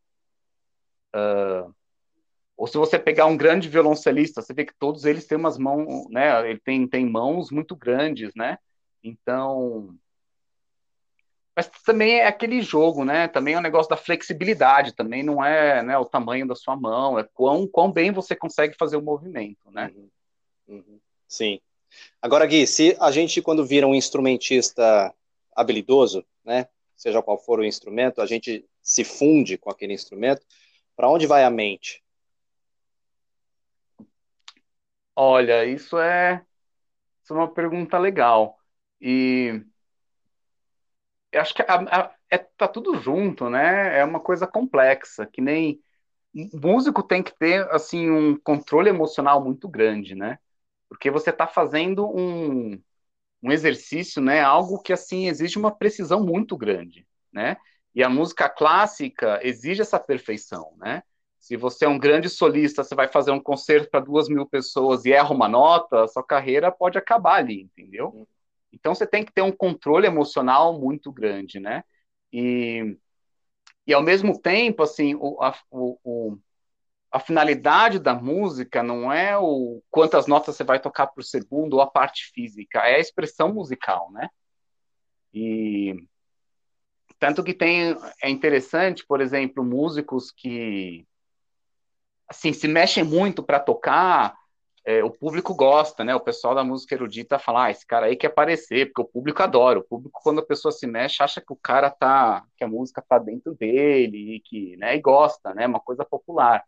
Uh, 1.15 1.75
ou 2.59 2.67
se 2.67 2.77
você 2.77 2.99
pegar 2.99 3.27
um 3.27 3.37
grande 3.37 3.69
violoncelista, 3.69 4.43
você 4.43 4.53
vê 4.53 4.65
que 4.65 4.75
todos 4.77 5.05
eles 5.05 5.25
têm 5.25 5.39
umas 5.39 5.57
mãos, 5.57 6.11
né? 6.11 6.51
Ele 6.51 6.59
tem, 6.59 6.89
tem 6.89 7.07
mãos 7.07 7.53
muito 7.53 7.77
grandes, 7.77 8.35
né? 8.35 8.59
Então. 9.03 9.97
Mas 11.55 11.69
também 11.85 12.19
é 12.19 12.27
aquele 12.27 12.61
jogo, 12.61 13.05
né? 13.05 13.29
Também 13.29 13.55
é 13.55 13.59
um 13.59 13.63
negócio 13.63 13.89
da 13.89 13.97
flexibilidade, 13.97 14.93
também 14.93 15.23
não 15.23 15.43
é 15.43 15.85
né, 15.85 15.97
o 15.99 16.05
tamanho 16.05 16.49
da 16.49 16.57
sua 16.57 16.75
mão, 16.75 17.17
é 17.17 17.23
quão, 17.33 17.65
quão 17.67 17.93
bem 17.93 18.11
você 18.11 18.35
consegue 18.35 18.77
fazer 18.77 18.97
o 18.97 19.03
movimento, 19.03 19.71
né? 19.71 19.93
Uhum. 19.95 20.11
Uhum. 20.67 21.01
Sim. 21.29 21.61
Agora, 22.21 22.45
Gui, 22.45 22.67
se 22.67 22.97
a 22.99 23.13
gente, 23.13 23.41
quando 23.41 23.65
vira 23.65 23.87
um 23.87 23.95
instrumentista 23.95 25.15
habilidoso, 25.55 26.25
né? 26.45 26.67
Seja 26.97 27.23
qual 27.23 27.39
for 27.39 27.61
o 27.61 27.65
instrumento, 27.65 28.21
a 28.21 28.27
gente 28.27 28.65
se 28.83 29.05
funde 29.05 29.57
com 29.57 29.71
aquele 29.71 29.93
instrumento, 29.93 30.45
para 30.97 31.09
onde 31.09 31.25
vai 31.25 31.45
a 31.45 31.51
mente? 31.51 32.03
Olha, 35.21 35.65
isso 35.67 35.99
é, 35.99 36.45
isso 37.25 37.35
é 37.35 37.37
uma 37.37 37.53
pergunta 37.55 37.99
legal. 37.99 38.59
E 39.01 39.65
eu 41.33 41.41
acho 41.41 41.55
que 41.55 41.63
a, 41.63 41.75
a, 42.07 42.15
é, 42.31 42.39
tá 42.39 42.67
tudo 42.69 42.97
junto, 43.01 43.49
né? 43.51 43.99
É 43.99 44.05
uma 44.05 44.21
coisa 44.21 44.47
complexa, 44.47 45.27
que 45.27 45.41
nem 45.41 45.83
músico 46.55 47.03
tem 47.03 47.23
que 47.23 47.37
ter 47.39 47.69
assim 47.73 48.11
um 48.11 48.39
controle 48.41 48.91
emocional 48.91 49.45
muito 49.45 49.69
grande, 49.69 50.15
né? 50.15 50.39
Porque 50.89 51.11
você 51.11 51.31
está 51.31 51.47
fazendo 51.47 52.09
um, 52.09 52.73
um 53.43 53.53
exercício, 53.53 54.23
né? 54.23 54.43
Algo 54.43 54.81
que 54.83 54.93
assim 54.93 55.29
exige 55.29 55.59
uma 55.59 55.73
precisão 55.77 56.25
muito 56.25 56.57
grande, 56.57 57.07
né? 57.33 57.57
E 57.95 58.03
a 58.05 58.11
música 58.11 58.49
clássica 58.51 59.41
exige 59.43 59.83
essa 59.83 60.01
perfeição, 60.01 60.75
né? 60.79 61.03
Se 61.39 61.57
você 61.57 61.85
é 61.85 61.89
um 61.89 61.99
grande 61.99 62.29
solista, 62.29 62.83
você 62.83 62.95
vai 62.95 63.09
fazer 63.09 63.31
um 63.31 63.41
concerto 63.41 63.91
para 63.91 64.01
duas 64.01 64.29
mil 64.29 64.47
pessoas 64.47 65.05
e 65.05 65.13
erra 65.13 65.33
uma 65.33 65.49
nota, 65.49 66.09
sua 66.09 66.25
carreira 66.25 66.71
pode 66.71 66.99
acabar 66.99 67.37
ali, 67.37 67.63
entendeu? 67.63 68.29
Então 68.73 68.95
você 68.95 69.07
tem 69.07 69.25
que 69.25 69.33
ter 69.33 69.43
um 69.43 69.53
controle 69.53 70.07
emocional 70.07 70.79
muito 70.79 71.13
grande, 71.13 71.59
né? 71.61 71.85
E, 72.33 72.99
e 73.87 73.95
ao 73.95 74.03
mesmo 74.03 74.39
tempo, 74.39 74.83
assim, 74.83 75.15
o, 75.15 75.41
a, 75.43 75.55
o, 75.71 76.39
a 77.11 77.19
finalidade 77.19 77.99
da 77.99 78.15
música 78.15 78.83
não 78.83 79.13
é 79.13 79.37
o 79.39 79.83
quantas 79.91 80.27
notas 80.27 80.57
você 80.57 80.65
vai 80.65 80.81
tocar 80.81 81.07
por 81.07 81.25
segundo 81.25 81.75
ou 81.75 81.81
a 81.81 81.87
parte 81.87 82.31
física, 82.33 82.81
é 82.81 82.97
a 82.97 83.01
expressão 83.01 83.53
musical, 83.53 84.11
né? 84.13 84.29
E 85.33 85.95
tanto 87.19 87.43
que 87.43 87.55
tem 87.55 87.97
é 88.23 88.29
interessante, 88.29 89.05
por 89.07 89.21
exemplo, 89.21 89.65
músicos 89.65 90.31
que 90.31 91.07
assim, 92.29 92.53
se 92.53 92.69
mexem 92.69 93.03
muito 93.05 93.43
para 93.43 93.59
tocar, 93.61 94.37
é, 94.85 95.05
o 95.05 95.11
público 95.11 95.55
gosta, 95.55 96.05
né? 96.05 96.15
O 96.15 96.21
pessoal 96.21 96.55
da 96.55 96.65
música 96.65 96.95
erudita 96.95 97.39
fala, 97.39 97.65
ah, 97.67 97.71
esse 97.71 97.87
cara 97.87 98.07
aí 98.07 98.17
quer 98.17 98.29
aparecer, 98.29 98.87
porque 98.87 99.03
o 99.03 99.05
público 99.05 99.43
adora. 99.43 99.79
O 99.81 99.85
público, 99.85 100.21
quando 100.23 100.41
a 100.41 100.47
pessoa 100.47 100.73
se 100.73 100.87
mexe, 100.87 101.23
acha 101.23 101.41
que 101.41 101.53
o 101.53 101.57
cara 101.57 101.91
tá, 101.91 102.45
que 102.57 102.65
a 102.65 102.69
música 102.69 103.03
tá 103.07 103.19
dentro 103.19 103.55
dele 103.55 104.37
e 104.37 104.41
que, 104.41 104.77
né, 104.79 104.97
e 104.97 105.01
gosta, 105.01 105.53
né? 105.55 105.67
Uma 105.67 105.81
coisa 105.81 106.05
popular. 106.05 106.65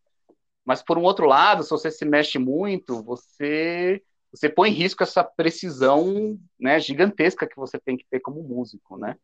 Mas 0.64 0.82
por 0.82 0.98
um 0.98 1.02
outro 1.02 1.26
lado, 1.26 1.62
se 1.62 1.70
você 1.70 1.90
se 1.90 2.04
mexe 2.04 2.38
muito, 2.38 3.02
você 3.02 4.02
você 4.32 4.48
põe 4.48 4.70
em 4.70 4.74
risco 4.74 5.02
essa 5.02 5.24
precisão, 5.24 6.38
né, 6.58 6.78
gigantesca 6.78 7.48
que 7.48 7.56
você 7.56 7.80
tem 7.80 7.96
que 7.96 8.06
ter 8.08 8.20
como 8.20 8.42
músico, 8.42 8.96
né? 8.96 9.16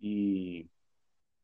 E 0.00 0.66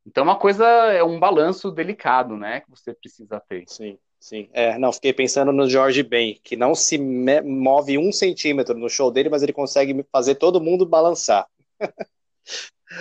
então 0.05 0.23
é 0.23 0.27
uma 0.27 0.39
coisa 0.39 0.67
é 0.67 1.05
um 1.05 1.21
balanço 1.21 1.71
delicado, 1.71 2.37
né, 2.37 2.61
que 2.61 2.71
você 2.71 2.93
precisa 2.93 3.41
ter. 3.49 3.65
Sim. 3.69 3.99
Sim, 4.21 4.51
é, 4.53 4.79
não, 4.79 4.93
fiquei 4.93 5.15
pensando 5.15 5.51
no 5.51 5.67
George 5.67 6.03
Ben, 6.03 6.39
que 6.45 6.55
não 6.55 6.75
se 6.75 6.99
move 6.99 7.97
um 7.97 8.13
centímetro 8.13 8.77
no 8.77 8.89
show 8.89 9.11
dele, 9.11 9.31
mas 9.31 9.43
ele 9.43 9.53
consegue 9.53 10.05
fazer 10.13 10.35
todo 10.35 10.61
mundo 10.61 10.85
balançar. 10.85 11.49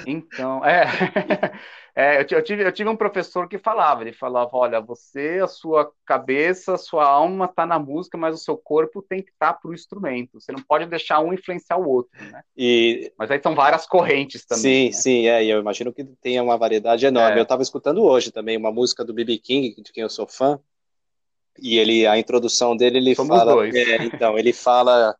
Então, 0.07 0.63
é, 0.63 0.85
é 1.93 2.21
eu, 2.21 2.41
tive, 2.41 2.63
eu 2.63 2.71
tive 2.71 2.89
um 2.89 2.95
professor 2.95 3.49
que 3.49 3.57
falava, 3.57 4.01
ele 4.01 4.13
falava, 4.13 4.51
olha, 4.53 4.79
você, 4.79 5.39
a 5.43 5.47
sua 5.47 5.91
cabeça, 6.05 6.75
a 6.75 6.77
sua 6.77 7.05
alma 7.05 7.45
está 7.45 7.65
na 7.65 7.77
música, 7.77 8.17
mas 8.17 8.35
o 8.35 8.37
seu 8.37 8.55
corpo 8.55 9.01
tem 9.01 9.21
que 9.21 9.31
estar 9.31 9.53
tá 9.53 9.59
para 9.59 9.71
o 9.71 9.73
instrumento, 9.73 10.39
você 10.39 10.53
não 10.53 10.61
pode 10.61 10.85
deixar 10.85 11.19
um 11.19 11.33
influenciar 11.33 11.77
o 11.77 11.89
outro, 11.89 12.23
né? 12.31 12.41
E... 12.55 13.11
Mas 13.17 13.29
aí 13.29 13.41
são 13.41 13.55
várias 13.55 13.85
correntes 13.85 14.45
também. 14.45 14.61
Sim, 14.61 14.85
né? 14.85 14.91
sim, 14.91 15.27
é, 15.27 15.43
e 15.43 15.49
eu 15.49 15.59
imagino 15.59 15.91
que 15.91 16.05
tenha 16.21 16.41
uma 16.41 16.57
variedade 16.57 17.05
enorme. 17.05 17.35
É. 17.35 17.39
Eu 17.39 17.43
estava 17.43 17.61
escutando 17.61 18.03
hoje 18.03 18.31
também 18.31 18.55
uma 18.55 18.71
música 18.71 19.03
do 19.03 19.13
B.B. 19.13 19.37
King, 19.39 19.81
de 19.81 19.91
quem 19.91 20.03
eu 20.03 20.09
sou 20.09 20.27
fã, 20.27 20.59
e 21.61 21.77
ele, 21.77 22.07
a 22.07 22.17
introdução 22.17 22.75
dele, 22.75 22.97
ele 22.97 23.15
Somos 23.15 23.37
fala. 23.37 23.67
É, 23.67 24.03
então, 24.03 24.37
ele 24.37 24.53
fala 24.53 25.15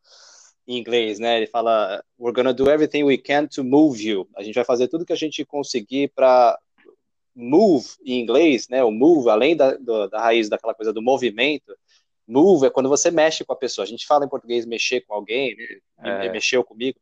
em 0.67 0.77
inglês, 0.77 1.19
né? 1.19 1.37
Ele 1.37 1.47
fala: 1.47 2.03
We're 2.19 2.35
gonna 2.35 2.53
do 2.53 2.69
everything 2.69 3.03
we 3.03 3.17
can 3.17 3.47
to 3.47 3.63
move 3.63 4.01
you. 4.01 4.27
A 4.35 4.43
gente 4.43 4.55
vai 4.55 4.63
fazer 4.63 4.87
tudo 4.87 5.05
que 5.05 5.13
a 5.13 5.17
gente 5.17 5.43
conseguir 5.45 6.11
para 6.15 6.57
move 7.35 7.87
em 8.05 8.19
inglês, 8.19 8.67
né? 8.69 8.83
O 8.83 8.91
move, 8.91 9.29
além 9.29 9.55
da, 9.55 9.75
do, 9.75 10.07
da 10.07 10.19
raiz 10.19 10.49
daquela 10.49 10.73
coisa 10.73 10.91
do 10.91 11.01
movimento, 11.01 11.75
move 12.27 12.67
é 12.67 12.69
quando 12.69 12.89
você 12.89 13.09
mexe 13.09 13.43
com 13.43 13.53
a 13.53 13.55
pessoa. 13.55 13.83
A 13.83 13.87
gente 13.87 14.05
fala 14.05 14.25
em 14.25 14.29
português 14.29 14.65
mexer 14.65 15.01
com 15.01 15.13
alguém, 15.13 15.55
né? 15.55 16.27
É. 16.27 16.31
Mexeu 16.31 16.63
comigo. 16.63 16.99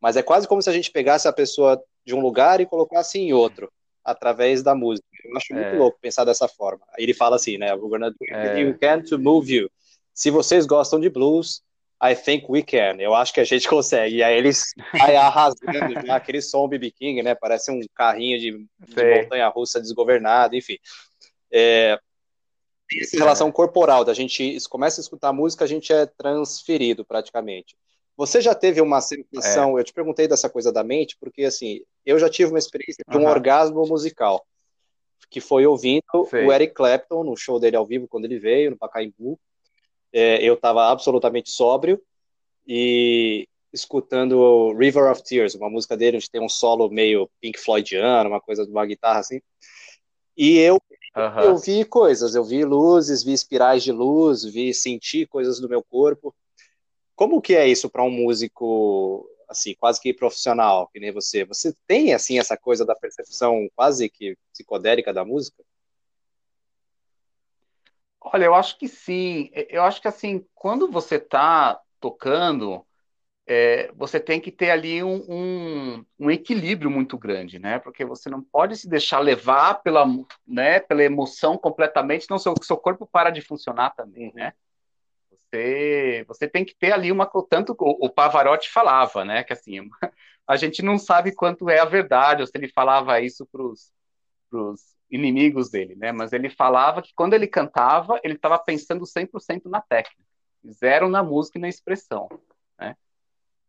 Mas 0.00 0.16
é 0.16 0.22
quase 0.22 0.46
como 0.46 0.62
se 0.62 0.70
a 0.70 0.72
gente 0.72 0.90
pegasse 0.90 1.28
a 1.28 1.32
pessoa 1.32 1.82
de 2.06 2.14
um 2.14 2.20
lugar 2.20 2.60
e 2.60 2.66
colocasse 2.66 3.18
em 3.18 3.32
outro 3.32 3.70
através 4.04 4.62
da 4.62 4.74
música. 4.74 5.06
Eu 5.24 5.36
acho 5.36 5.54
muito 5.54 5.68
é. 5.68 5.78
louco 5.78 5.98
pensar 6.00 6.24
dessa 6.24 6.48
forma. 6.48 6.84
Aí 6.96 7.04
ele 7.04 7.14
fala 7.14 7.36
assim, 7.36 7.58
né? 7.58 7.72
We're 7.74 7.88
gonna 7.88 8.10
do 8.10 8.16
everything 8.28 8.64
we 8.64 8.74
can 8.74 9.02
to 9.02 9.18
move 9.18 9.52
you. 9.52 9.70
Se 10.14 10.30
vocês 10.30 10.66
gostam 10.66 11.00
de 11.00 11.08
blues, 11.08 11.62
I 12.02 12.14
think 12.14 12.46
we 12.48 12.62
can. 12.62 12.96
Eu 12.98 13.14
acho 13.14 13.32
que 13.32 13.40
a 13.40 13.44
gente 13.44 13.68
consegue. 13.68 14.16
E 14.16 14.22
aí 14.22 14.36
eles 14.36 14.72
aí 14.94 15.16
arrasando 15.16 16.06
já, 16.06 16.16
aquele 16.16 16.40
som 16.40 16.66
BB 16.66 16.90
King, 16.92 17.22
né? 17.22 17.34
Parece 17.34 17.70
um 17.70 17.80
carrinho 17.94 18.38
de, 18.38 18.66
de 18.86 19.22
montanha-russa 19.22 19.80
desgovernado, 19.80 20.56
enfim. 20.56 20.78
É, 21.52 21.98
essa 22.98 23.16
relação 23.16 23.48
é. 23.48 23.52
corporal, 23.52 24.04
da 24.04 24.14
gente 24.14 24.56
começa 24.68 25.00
a 25.00 25.02
escutar 25.02 25.32
música, 25.32 25.64
a 25.64 25.68
gente 25.68 25.92
é 25.92 26.06
transferido 26.06 27.04
praticamente. 27.04 27.76
Você 28.16 28.40
já 28.40 28.54
teve 28.54 28.80
uma 28.80 29.00
sensação, 29.00 29.78
é. 29.78 29.80
eu 29.80 29.84
te 29.84 29.92
perguntei 29.92 30.26
dessa 30.26 30.50
coisa 30.50 30.72
da 30.72 30.82
mente, 30.82 31.16
porque 31.18 31.44
assim, 31.44 31.80
eu 32.04 32.18
já 32.18 32.28
tive 32.28 32.50
uma 32.50 32.58
experiência 32.58 33.02
de 33.08 33.16
um 33.16 33.22
uhum. 33.22 33.28
orgasmo 33.28 33.86
musical, 33.86 34.44
que 35.28 35.40
foi 35.40 35.66
ouvindo 35.66 36.02
o 36.12 36.52
Eric 36.52 36.74
Clapton 36.74 37.24
no 37.24 37.36
show 37.36 37.58
dele 37.60 37.76
ao 37.76 37.86
vivo, 37.86 38.08
quando 38.08 38.24
ele 38.24 38.38
veio, 38.38 38.70
no 38.70 38.78
Pacaembu. 38.78 39.38
É, 40.12 40.42
eu 40.42 40.54
estava 40.54 40.90
absolutamente 40.90 41.50
sóbrio 41.50 42.00
e 42.66 43.46
escutando 43.72 44.72
River 44.76 45.10
of 45.10 45.22
Tears, 45.22 45.54
uma 45.54 45.70
música 45.70 45.96
dele 45.96 46.16
onde 46.16 46.30
tem 46.30 46.42
um 46.42 46.48
solo 46.48 46.90
meio 46.90 47.30
Pink 47.40 47.58
Floydiano, 47.58 48.30
uma 48.30 48.40
coisa 48.40 48.64
de 48.64 48.70
uma 48.70 48.84
guitarra 48.84 49.20
assim. 49.20 49.40
E 50.36 50.58
eu, 50.58 50.80
uhum. 51.16 51.40
eu 51.40 51.56
vi 51.56 51.84
coisas, 51.84 52.34
eu 52.34 52.44
vi 52.44 52.64
luzes, 52.64 53.22
vi 53.22 53.32
espirais 53.32 53.82
de 53.82 53.92
luz, 53.92 54.44
vi 54.44 54.74
sentir 54.74 55.26
coisas 55.28 55.60
do 55.60 55.68
meu 55.68 55.82
corpo. 55.82 56.34
Como 57.14 57.40
que 57.40 57.54
é 57.54 57.68
isso 57.68 57.88
para 57.88 58.02
um 58.02 58.10
músico 58.10 59.28
assim, 59.50 59.74
quase 59.74 60.00
que 60.00 60.14
profissional, 60.14 60.88
que 60.88 61.00
nem 61.00 61.12
você, 61.12 61.44
você 61.44 61.74
tem, 61.86 62.14
assim, 62.14 62.38
essa 62.38 62.56
coisa 62.56 62.86
da 62.86 62.94
percepção 62.94 63.68
quase 63.74 64.08
que 64.08 64.36
psicodélica 64.52 65.12
da 65.12 65.24
música? 65.24 65.62
Olha, 68.20 68.44
eu 68.44 68.54
acho 68.54 68.78
que 68.78 68.86
sim. 68.86 69.50
Eu 69.68 69.82
acho 69.82 70.00
que, 70.00 70.06
assim, 70.06 70.46
quando 70.54 70.90
você 70.90 71.16
está 71.16 71.80
tocando, 71.98 72.86
é, 73.46 73.90
você 73.96 74.20
tem 74.20 74.40
que 74.40 74.52
ter 74.52 74.70
ali 74.70 75.02
um, 75.02 75.24
um, 75.28 76.06
um, 76.18 76.30
equilíbrio 76.30 76.90
muito 76.90 77.18
grande, 77.18 77.58
né? 77.58 77.78
Porque 77.80 78.04
você 78.04 78.30
não 78.30 78.42
pode 78.42 78.76
se 78.76 78.88
deixar 78.88 79.18
levar 79.18 79.82
pela, 79.82 80.06
né, 80.46 80.78
pela 80.80 81.02
emoção 81.02 81.58
completamente, 81.58 82.26
senão 82.26 82.38
seu, 82.38 82.54
seu 82.62 82.76
corpo 82.76 83.08
para 83.10 83.30
de 83.30 83.40
funcionar 83.40 83.90
também, 83.90 84.32
né? 84.34 84.52
Você, 85.50 86.24
você 86.28 86.48
tem 86.48 86.64
que 86.64 86.76
ter 86.76 86.92
ali 86.92 87.10
uma. 87.10 87.28
Tanto 87.48 87.74
o, 87.78 88.06
o 88.06 88.10
Pavarotti 88.10 88.70
falava, 88.70 89.24
né? 89.24 89.42
Que 89.42 89.52
assim, 89.52 89.80
a 90.46 90.56
gente 90.56 90.82
não 90.82 90.98
sabe 90.98 91.34
quanto 91.34 91.68
é 91.68 91.80
a 91.80 91.84
verdade, 91.84 92.42
ou 92.42 92.46
se 92.46 92.52
ele 92.54 92.68
falava 92.68 93.20
isso 93.20 93.46
para 93.46 93.62
os 93.62 93.92
inimigos 95.10 95.70
dele, 95.70 95.96
né? 95.96 96.12
Mas 96.12 96.32
ele 96.32 96.48
falava 96.48 97.02
que 97.02 97.12
quando 97.14 97.34
ele 97.34 97.48
cantava, 97.48 98.20
ele 98.22 98.34
estava 98.34 98.58
pensando 98.58 99.04
100% 99.04 99.66
na 99.66 99.80
técnica, 99.80 100.22
zero 100.68 101.08
na 101.08 101.22
música 101.22 101.58
e 101.58 101.60
na 101.60 101.68
expressão, 101.68 102.28
né? 102.78 102.96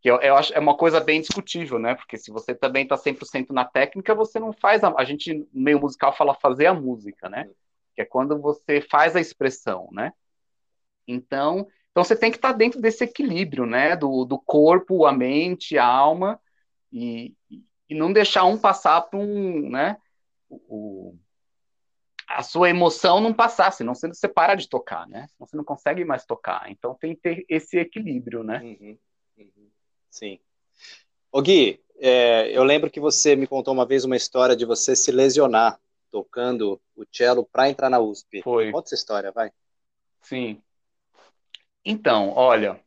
que 0.01 0.09
eu, 0.09 0.19
eu, 0.19 0.35
acho 0.35 0.53
é 0.53 0.59
uma 0.59 0.75
coisa 0.75 0.99
bem 0.99 1.21
discutível, 1.21 1.77
né? 1.77 1.93
Porque 1.95 2.17
se 2.17 2.31
você 2.31 2.55
também 2.55 2.83
está 2.83 2.97
100% 2.97 3.51
na 3.51 3.63
técnica, 3.63 4.15
você 4.15 4.39
não 4.39 4.51
faz 4.51 4.83
a, 4.83 4.93
a 4.97 5.03
gente 5.03 5.33
no 5.33 5.47
meio 5.53 5.79
musical 5.79 6.15
fala 6.15 6.33
fazer 6.33 6.65
a 6.65 6.73
música, 6.73 7.29
né? 7.29 7.47
Que 7.95 8.01
é 8.01 8.05
quando 8.05 8.39
você 8.41 8.81
faz 8.81 9.15
a 9.15 9.21
expressão, 9.21 9.89
né? 9.91 10.11
Então, 11.07 11.67
então 11.91 12.03
você 12.03 12.15
tem 12.15 12.31
que 12.31 12.37
estar 12.37 12.53
dentro 12.53 12.81
desse 12.81 13.03
equilíbrio, 13.03 13.65
né? 13.65 13.95
Do, 13.95 14.25
do 14.25 14.39
corpo, 14.39 15.05
a 15.05 15.11
mente, 15.11 15.77
a 15.77 15.85
alma 15.85 16.39
e, 16.91 17.35
e 17.89 17.95
não 17.95 18.11
deixar 18.11 18.45
um 18.45 18.57
passar 18.57 19.01
para 19.01 19.19
um, 19.19 19.69
né? 19.69 19.97
O, 20.49 21.15
a 22.27 22.43
sua 22.43 22.69
emoção 22.69 23.19
não 23.19 23.33
passar, 23.33 23.71
senão 23.71 23.93
você 23.93 24.27
para 24.27 24.55
de 24.55 24.67
tocar, 24.69 25.07
né? 25.07 25.27
Senão 25.29 25.47
você 25.47 25.57
não 25.57 25.63
consegue 25.63 26.05
mais 26.05 26.25
tocar. 26.25 26.69
Então 26.69 26.95
tem 26.95 27.15
que 27.15 27.21
ter 27.21 27.45
esse 27.49 27.77
equilíbrio, 27.77 28.43
né? 28.43 28.61
Uhum, 28.61 28.97
uhum. 29.37 29.69
Sim. 30.09 30.39
Ô 31.31 31.41
Gui, 31.41 31.81
é, 31.99 32.49
eu 32.51 32.63
lembro 32.63 32.89
que 32.89 32.99
você 32.99 33.35
me 33.35 33.47
contou 33.47 33.73
uma 33.73 33.85
vez 33.85 34.05
uma 34.05 34.15
história 34.15 34.55
de 34.55 34.65
você 34.65 34.95
se 34.95 35.11
lesionar 35.11 35.79
tocando 36.09 36.81
o 36.95 37.05
cello 37.09 37.47
para 37.49 37.69
entrar 37.69 37.89
na 37.89 37.99
USP. 37.99 38.41
Foi. 38.41 38.71
Conta 38.71 38.87
essa 38.87 38.95
história, 38.95 39.31
vai. 39.31 39.51
Sim. 40.21 40.61
Então, 41.85 42.29
olha, 42.29 42.79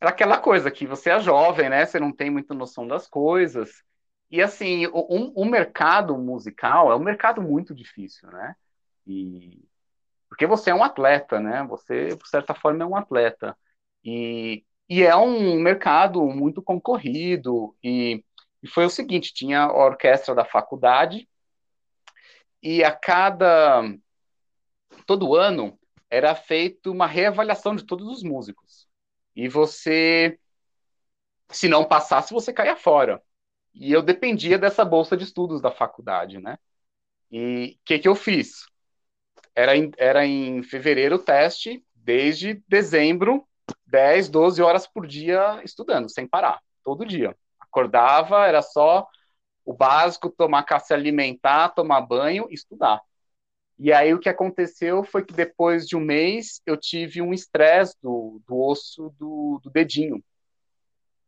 era 0.00 0.10
aquela 0.10 0.38
coisa 0.38 0.70
que 0.70 0.86
você 0.86 1.10
é 1.10 1.20
jovem, 1.20 1.68
né? 1.68 1.86
Você 1.86 2.00
não 2.00 2.12
tem 2.12 2.30
muita 2.30 2.54
noção 2.54 2.86
das 2.86 3.06
coisas. 3.06 3.82
E 4.30 4.42
assim, 4.42 4.86
o, 4.88 5.42
o 5.42 5.44
mercado 5.44 6.16
musical 6.18 6.92
é 6.92 6.96
um 6.96 7.00
mercado 7.00 7.42
muito 7.42 7.74
difícil, 7.74 8.30
né? 8.30 8.56
E 9.06 9.62
porque 10.28 10.46
você 10.46 10.70
é 10.70 10.74
um 10.74 10.82
atleta, 10.84 11.40
né? 11.40 11.64
Você, 11.64 12.08
de 12.16 12.28
certa 12.28 12.54
forma, 12.54 12.82
é 12.84 12.86
um 12.86 12.96
atleta. 12.96 13.56
E 14.04 14.64
e 14.88 15.02
é 15.02 15.16
um 15.16 15.58
mercado 15.60 16.22
muito 16.26 16.62
concorrido. 16.62 17.74
E, 17.82 18.22
e 18.62 18.68
foi 18.68 18.84
o 18.84 18.90
seguinte: 18.90 19.32
tinha 19.34 19.62
a 19.62 19.72
orquestra 19.72 20.34
da 20.34 20.44
faculdade, 20.44 21.28
e 22.62 22.82
a 22.84 22.92
cada. 22.92 23.82
Todo 25.06 25.34
ano 25.34 25.78
era 26.14 26.34
feita 26.34 26.90
uma 26.90 27.06
reavaliação 27.06 27.74
de 27.74 27.84
todos 27.84 28.06
os 28.06 28.22
músicos. 28.22 28.86
E 29.34 29.48
você, 29.48 30.38
se 31.50 31.68
não 31.68 31.84
passasse, 31.84 32.32
você 32.32 32.52
caía 32.52 32.76
fora. 32.76 33.20
E 33.74 33.92
eu 33.92 34.00
dependia 34.00 34.56
dessa 34.56 34.84
bolsa 34.84 35.16
de 35.16 35.24
estudos 35.24 35.60
da 35.60 35.72
faculdade, 35.72 36.38
né? 36.38 36.56
E 37.32 37.76
o 37.80 37.84
que, 37.84 37.98
que 37.98 38.06
eu 38.06 38.14
fiz? 38.14 38.64
Era 39.54 39.76
em, 39.76 39.90
era 39.98 40.24
em 40.24 40.62
fevereiro 40.62 41.16
o 41.16 41.18
teste, 41.18 41.84
desde 41.94 42.62
dezembro 42.68 43.44
10, 43.84 44.28
12 44.28 44.62
horas 44.62 44.86
por 44.86 45.08
dia 45.08 45.60
estudando, 45.64 46.08
sem 46.08 46.28
parar, 46.28 46.60
todo 46.84 47.04
dia. 47.04 47.36
Acordava, 47.58 48.46
era 48.46 48.62
só 48.62 49.08
o 49.64 49.72
básico, 49.72 50.30
tomar 50.30 50.64
se 50.80 50.94
alimentar, 50.94 51.70
tomar 51.70 52.02
banho, 52.02 52.46
estudar. 52.50 53.00
E 53.78 53.92
aí 53.92 54.14
o 54.14 54.20
que 54.20 54.28
aconteceu 54.28 55.02
foi 55.02 55.24
que 55.24 55.34
depois 55.34 55.86
de 55.86 55.96
um 55.96 56.00
mês 56.00 56.60
eu 56.64 56.76
tive 56.76 57.20
um 57.20 57.32
estresse 57.32 57.96
do, 58.02 58.40
do 58.46 58.56
osso 58.56 59.12
do, 59.18 59.60
do 59.62 59.70
dedinho. 59.70 60.22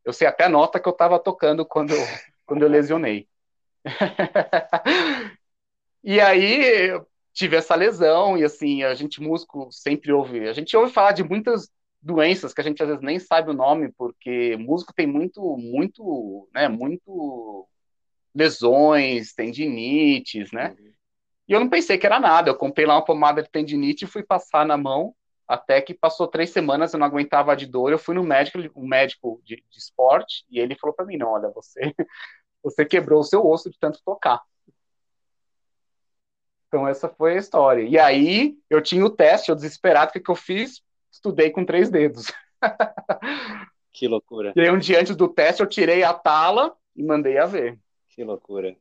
Eu 0.04 0.12
sei 0.12 0.26
até 0.26 0.44
a 0.44 0.48
nota 0.48 0.78
que 0.78 0.88
eu 0.88 0.92
estava 0.92 1.18
tocando 1.18 1.66
quando 1.66 1.92
eu, 1.92 1.98
quando 2.46 2.62
eu 2.62 2.68
lesionei. 2.68 3.28
e 6.02 6.20
aí 6.20 6.88
eu 6.90 7.06
tive 7.32 7.56
essa 7.56 7.74
lesão 7.74 8.38
e 8.38 8.44
assim 8.44 8.82
a 8.82 8.94
gente 8.94 9.20
músico 9.20 9.68
sempre 9.70 10.12
ouve, 10.12 10.48
a 10.48 10.52
gente 10.52 10.76
ouve 10.76 10.92
falar 10.92 11.12
de 11.12 11.22
muitas 11.22 11.68
doenças 12.00 12.54
que 12.54 12.60
a 12.60 12.64
gente 12.64 12.82
às 12.82 12.88
vezes 12.88 13.02
nem 13.02 13.18
sabe 13.18 13.50
o 13.50 13.54
nome, 13.54 13.92
porque 13.92 14.56
músico 14.56 14.94
tem 14.94 15.06
muito, 15.06 15.40
muito, 15.56 16.48
né, 16.54 16.68
muito 16.68 17.68
lesões, 18.34 19.34
tendinites, 19.34 20.52
né? 20.52 20.76
Uhum. 20.78 20.95
E 21.48 21.52
eu 21.52 21.60
não 21.60 21.68
pensei 21.68 21.96
que 21.98 22.06
era 22.06 22.18
nada. 22.18 22.50
Eu 22.50 22.56
comprei 22.56 22.86
lá 22.86 22.94
uma 22.94 23.04
pomada 23.04 23.42
de 23.42 23.50
tendinite 23.50 24.04
e 24.04 24.08
fui 24.08 24.22
passar 24.22 24.66
na 24.66 24.76
mão, 24.76 25.14
até 25.46 25.80
que 25.80 25.94
passou 25.94 26.26
três 26.26 26.50
semanas, 26.50 26.92
eu 26.92 26.98
não 26.98 27.06
aguentava 27.06 27.56
de 27.56 27.66
dor. 27.66 27.92
Eu 27.92 27.98
fui 27.98 28.14
no 28.14 28.24
médico, 28.24 28.58
um 28.74 28.86
médico 28.86 29.40
de, 29.44 29.56
de 29.70 29.78
esporte, 29.78 30.44
e 30.50 30.58
ele 30.58 30.74
falou 30.74 30.94
para 30.94 31.06
mim: 31.06 31.16
não, 31.16 31.28
olha, 31.28 31.48
você, 31.50 31.80
você 32.62 32.84
quebrou 32.84 33.20
o 33.20 33.24
seu 33.24 33.46
osso 33.46 33.70
de 33.70 33.78
tanto 33.78 34.00
tocar. 34.04 34.42
Então, 36.68 36.86
essa 36.86 37.08
foi 37.08 37.34
a 37.34 37.38
história. 37.38 37.82
E 37.82 37.98
aí, 37.98 38.58
eu 38.68 38.82
tinha 38.82 39.04
o 39.04 39.10
teste, 39.10 39.50
eu 39.50 39.54
desesperado, 39.54 40.10
o 40.10 40.12
que, 40.12 40.20
que 40.20 40.30
eu 40.30 40.34
fiz? 40.34 40.84
estudei 41.16 41.50
com 41.50 41.64
três 41.64 41.90
dedos. 41.90 42.26
Que 43.92 44.06
loucura. 44.06 44.52
E 44.54 44.60
aí, 44.60 44.70
um 44.70 44.78
dia 44.78 45.00
antes 45.00 45.16
do 45.16 45.26
teste, 45.26 45.62
eu 45.62 45.66
tirei 45.66 46.02
a 46.02 46.12
tala 46.12 46.76
e 46.94 47.02
mandei 47.02 47.38
a 47.38 47.46
ver. 47.46 47.78
Que 48.08 48.22
loucura. 48.22 48.76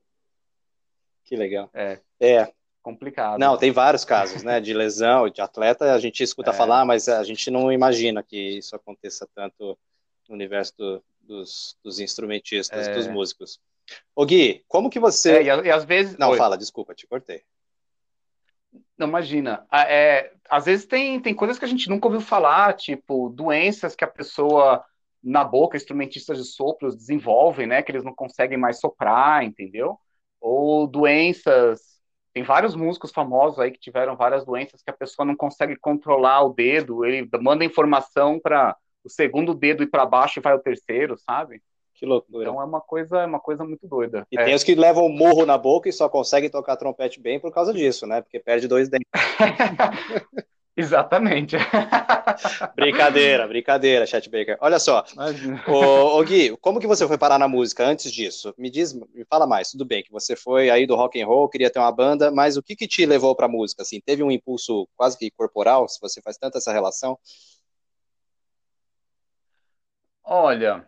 Que 1.24 1.38
legal. 1.38 1.70
É. 1.74 2.02
É. 2.20 2.52
Complicado. 2.82 3.40
Não, 3.40 3.58
tem 3.58 3.72
vários 3.72 4.06
casos, 4.06 4.44
né, 4.44 4.62
de 4.62 4.72
lesão, 4.72 5.28
de 5.28 5.42
atleta, 5.42 5.94
a 5.94 6.00
gente 6.00 6.22
escuta 6.22 6.52
é. 6.52 6.54
falar, 6.54 6.86
mas 6.86 7.10
a 7.10 7.24
gente 7.24 7.50
não 7.50 7.72
imagina 7.72 8.22
que 8.22 8.38
isso 8.38 8.76
aconteça 8.76 9.28
tanto 9.34 9.78
no 10.30 10.36
universo 10.36 10.74
do, 10.78 11.04
dos, 11.20 11.76
dos, 11.84 12.00
instrumentistas, 12.00 12.88
é. 12.88 12.94
dos 12.94 13.08
músicos. 13.08 13.60
Ô 14.16 14.24
Gui, 14.24 14.64
como 14.68 14.90
que 14.90 15.00
você... 15.00 15.38
É, 15.38 15.44
e, 15.44 15.72
às 15.72 15.84
vezes... 15.84 16.16
Não, 16.18 16.30
Oi. 16.30 16.38
fala, 16.38 16.58
desculpa, 16.58 16.94
te 16.94 17.08
cortei. 17.08 17.42
Não, 18.98 19.08
imagina. 19.08 19.66
É, 19.72 20.32
às 20.50 20.66
vezes 20.66 20.86
tem, 20.86 21.20
tem 21.20 21.34
coisas 21.34 21.58
que 21.58 21.66
a 21.66 21.68
gente 21.68 21.90
nunca 21.90 22.08
ouviu 22.08 22.22
falar, 22.22 22.74
tipo 22.74 23.30
doenças 23.30 23.96
que 23.96 24.04
a 24.04 24.08
pessoa 24.08 24.86
na 25.26 25.44
boca, 25.44 25.76
instrumentistas 25.76 26.38
de 26.38 26.46
sopros 26.46 26.96
desenvolvem, 26.96 27.66
né? 27.66 27.82
Que 27.82 27.92
eles 27.92 28.04
não 28.04 28.14
conseguem 28.14 28.60
mais 28.60 28.80
soprar, 28.80 29.44
entendeu? 29.44 30.00
Ou 30.40 30.86
doenças. 30.86 31.95
Tem 32.36 32.44
vários 32.44 32.76
músicos 32.76 33.14
famosos 33.14 33.60
aí 33.60 33.72
que 33.72 33.80
tiveram 33.80 34.18
várias 34.18 34.44
doenças 34.44 34.84
que 34.84 34.90
a 34.90 34.94
pessoa 34.94 35.26
não 35.26 35.38
consegue 35.38 35.78
controlar 35.78 36.44
o 36.44 36.54
dedo, 36.54 37.06
ele 37.06 37.30
manda 37.40 37.64
informação 37.64 38.38
para 38.38 38.76
o 39.06 39.10
segundo 39.10 39.54
dedo 39.54 39.84
ir 39.84 39.88
para 39.88 40.06
baixo 40.06 40.40
e 40.40 40.42
vai 40.42 40.54
o 40.54 40.60
terceiro, 40.60 41.18
sabe? 41.18 41.62
Que 41.94 42.06
loucura. 42.06 42.44
Então 42.44 42.62
é 42.62 42.66
uma 42.66 42.82
coisa, 42.82 43.22
é 43.22 43.26
uma 43.26 43.40
coisa 43.40 43.64
muito 43.64 43.88
doida. 43.88 44.28
E 44.30 44.38
é. 44.38 44.44
tem 44.44 44.54
os 44.54 44.66
que 44.66 44.76
levam 44.76 45.08
morro 45.08 45.46
na 45.46 45.58
boca 45.58 45.88
e 45.88 45.94
só 45.94 46.10
conseguem 46.10 46.50
tocar 46.50 46.76
trompete 46.76 47.22
bem 47.22 47.40
por 47.40 47.54
causa 47.54 47.74
disso, 47.74 48.06
né? 48.06 48.22
Porque 48.22 48.38
perde 48.38 48.68
dois 48.68 48.90
dentes. 48.90 49.08
Exatamente. 50.78 51.56
brincadeira, 52.76 53.48
brincadeira, 53.48 54.06
Chatbaker. 54.06 54.58
Olha 54.60 54.78
só, 54.78 55.06
ô, 55.68 56.20
ô, 56.20 56.24
Gui, 56.24 56.56
como 56.58 56.82
que 56.82 56.88
você 56.88 57.08
foi 57.08 57.18
parar 57.18 57.40
na 57.40 57.48
música 57.48 57.86
antes 57.86 58.12
disso? 58.12 58.54
Me 58.58 58.70
diz, 58.70 58.94
me 58.94 59.24
fala 59.30 59.48
mais. 59.48 59.72
Tudo 59.72 59.86
bem 59.86 60.04
que 60.04 60.12
você 60.12 60.36
foi 60.36 60.70
aí 60.70 60.86
do 60.86 60.96
rock 60.96 61.22
and 61.22 61.28
roll, 61.28 61.48
queria 61.48 61.70
ter 61.70 61.80
uma 61.80 61.92
banda, 61.92 62.30
mas 62.30 62.58
o 62.58 62.64
que 62.64 62.76
que 62.76 62.88
te 62.88 63.06
levou 63.06 63.34
para 63.36 63.48
música? 63.48 63.84
Assim, 63.84 64.02
teve 64.02 64.22
um 64.22 64.30
impulso 64.30 64.88
quase 64.98 65.18
que 65.18 65.32
corporal, 65.32 65.88
se 65.88 66.00
você 66.02 66.22
faz 66.22 66.38
tanto 66.38 66.58
essa 66.58 66.74
relação? 66.74 67.18
Olha, 70.24 70.86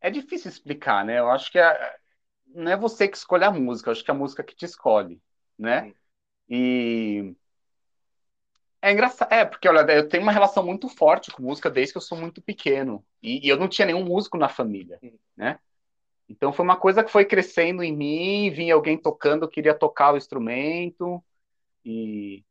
é 0.00 0.10
difícil 0.10 0.50
explicar, 0.50 1.04
né? 1.04 1.20
Eu 1.20 1.30
acho 1.30 1.52
que 1.52 1.58
é, 1.58 1.94
não 2.48 2.72
é 2.72 2.76
você 2.76 3.06
que 3.06 3.16
escolhe 3.16 3.44
a 3.44 3.52
música, 3.52 3.88
eu 3.88 3.92
acho 3.92 4.04
que 4.04 4.10
é 4.10 4.14
a 4.14 4.16
música 4.16 4.42
que 4.42 4.56
te 4.56 4.64
escolhe, 4.64 5.20
né? 5.56 5.92
E 6.48 7.36
é 8.82 8.92
engraçado, 8.92 9.32
é, 9.32 9.44
porque 9.44 9.68
olha, 9.68 9.80
eu 9.92 10.08
tenho 10.08 10.22
uma 10.22 10.32
relação 10.32 10.64
muito 10.64 10.88
forte 10.88 11.30
com 11.30 11.42
música 11.42 11.70
desde 11.70 11.92
que 11.92 11.98
eu 11.98 12.02
sou 12.02 12.18
muito 12.18 12.40
pequeno. 12.42 13.04
E, 13.22 13.46
e 13.46 13.48
eu 13.48 13.56
não 13.56 13.68
tinha 13.68 13.86
nenhum 13.86 14.04
músico 14.04 14.38
na 14.38 14.48
família, 14.48 14.98
né? 15.36 15.58
Então 16.28 16.52
foi 16.52 16.64
uma 16.64 16.76
coisa 16.76 17.02
que 17.02 17.10
foi 17.10 17.24
crescendo 17.24 17.82
em 17.82 17.94
mim, 17.94 18.50
vinha 18.50 18.74
alguém 18.74 18.96
tocando, 18.96 19.44
eu 19.44 19.48
queria 19.48 19.74
tocar 19.74 20.14
o 20.14 20.16
instrumento, 20.16 21.22
e 21.84 22.44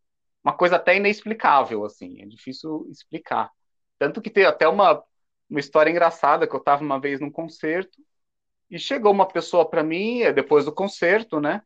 uma 0.43 0.53
coisa 0.53 0.75
até 0.75 0.97
inexplicável, 0.97 1.85
assim, 1.85 2.21
é 2.21 2.25
difícil 2.25 2.87
explicar. 2.89 3.51
Tanto 3.97 4.21
que 4.21 4.29
tem 4.29 4.45
até 4.45 4.67
uma, 4.67 5.03
uma 5.49 5.59
história 5.59 5.89
engraçada 5.89 6.47
que 6.47 6.55
eu 6.55 6.59
estava 6.59 6.83
uma 6.83 6.99
vez 6.99 7.19
num 7.19 7.31
concerto 7.31 8.01
e 8.69 8.79
chegou 8.79 9.11
uma 9.11 9.27
pessoa 9.27 9.69
para 9.69 9.83
mim 9.83 10.21
é, 10.21 10.33
depois 10.33 10.65
do 10.65 10.73
concerto, 10.73 11.39
né? 11.39 11.61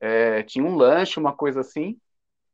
É, 0.00 0.42
tinha 0.44 0.64
um 0.64 0.76
lanche, 0.76 1.20
uma 1.20 1.34
coisa 1.34 1.60
assim. 1.60 1.98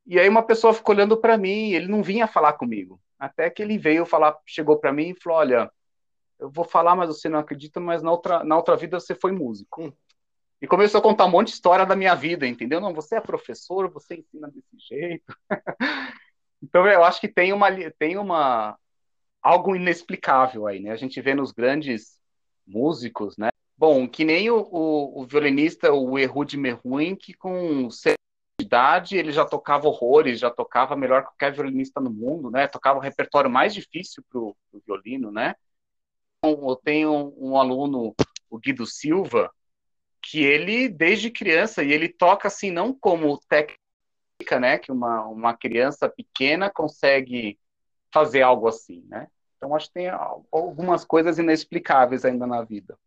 E 0.07 0.19
aí 0.19 0.29
uma 0.29 0.43
pessoa 0.43 0.75
ficou 0.75 0.95
olhando 0.95 1.17
para 1.17 1.38
mim, 1.38 1.73
ele 1.73 1.88
não 1.88 2.03
vinha 2.03 2.27
falar 2.27 2.55
comigo. 2.55 3.01
Até 3.19 3.49
que 3.49 3.62
ele 3.62 3.79
veio 3.79 4.05
falar, 4.05 4.37
chegou 4.47 4.79
para 4.79 4.93
mim 4.93 5.11
e 5.11 5.21
falou: 5.21 5.38
"Olha, 5.38 5.71
eu 6.38 6.51
vou 6.51 6.64
falar, 6.64 6.95
mas 6.95 7.09
você 7.09 7.29
não 7.29 7.38
acredita, 7.38 7.81
mas 7.81 8.03
na 8.03 8.11
outra, 8.11 8.45
na 8.45 8.57
outra 8.57 8.77
vida 8.77 9.01
você 9.01 9.14
foi 9.14 9.33
músico". 9.33 9.85
Hum. 9.85 9.93
E 10.61 10.67
começou 10.67 10.99
a 10.99 11.03
contar 11.03 11.27
um 11.27 11.31
monte 11.31 11.49
de 11.49 11.55
história 11.55 11.85
da 11.85 11.97
minha 11.97 12.14
vida, 12.14 12.47
entendeu? 12.47 12.81
Não, 12.81 12.95
você 12.95 13.17
é 13.17 13.21
professor, 13.21 13.90
você 13.90 14.17
ensina 14.17 14.49
desse 14.49 14.79
jeito. 14.88 15.37
então 16.62 16.87
eu 16.87 17.05
acho 17.05 17.21
que 17.21 17.29
tem 17.29 17.53
uma 17.53 17.69
tem 17.99 18.17
uma 18.17 18.79
algo 19.43 19.77
inexplicável 19.77 20.67
aí, 20.67 20.81
né? 20.81 20.90
A 20.90 20.97
gente 20.97 21.21
vê 21.21 21.35
nos 21.35 21.53
grandes 21.53 22.19
músicos, 22.67 23.37
né? 23.37 23.51
Bom, 23.77 24.09
que 24.09 24.25
nem 24.25 24.51
o, 24.51 24.57
o, 24.71 25.21
o 25.21 25.27
violinista, 25.27 25.93
o 25.93 26.19
Ehud 26.19 26.57
Mehuin, 26.57 27.14
que 27.17 27.35
com 27.35 27.90
idade 28.61 29.17
ele 29.17 29.33
já 29.33 29.45
tocava 29.45 29.88
horrores, 29.88 30.38
já 30.38 30.51
tocava 30.51 30.97
melhor 30.97 31.23
que 31.23 31.29
qualquer 31.29 31.53
violinista 31.53 32.01
no 32.01 32.11
mundo, 32.11 32.51
né? 32.51 32.67
Tocava 32.67 32.99
o 32.99 33.03
repertório 33.03 33.51
mais 33.51 33.75
difícil 33.75 34.25
para 34.29 34.40
o 34.40 34.57
violino, 34.87 35.31
né? 35.31 35.55
Então, 36.38 36.69
eu 36.69 36.77
tenho 36.77 37.35
um, 37.38 37.57
aluno, 37.57 38.14
o 38.51 38.59
Guido 38.59 38.87
Silva, 38.87 39.51
que 40.23 40.43
ele, 40.43 40.88
desde 40.88 41.31
criança, 41.31 41.83
e 41.83 41.93
ele 41.93 42.09
toca 42.09 42.49
assim, 42.49 42.71
não 42.71 42.93
como 42.93 43.38
técnica, 43.49 44.61
né? 44.61 44.79
Que 44.79 44.93
uma, 44.93 45.27
uma 45.27 45.57
criança 45.57 46.09
pequena 46.09 46.71
consegue 46.71 47.59
fazer 48.12 48.43
algo 48.43 48.69
assim, 48.69 49.05
né? 49.09 49.29
Então, 49.57 49.75
acho 49.75 49.87
que 49.88 49.95
tem 49.95 50.11
algumas 50.53 51.05
coisas 51.05 51.38
inexplicáveis 51.38 52.25
ainda 52.25 52.47
na 52.47 52.62
vida. 52.62 52.99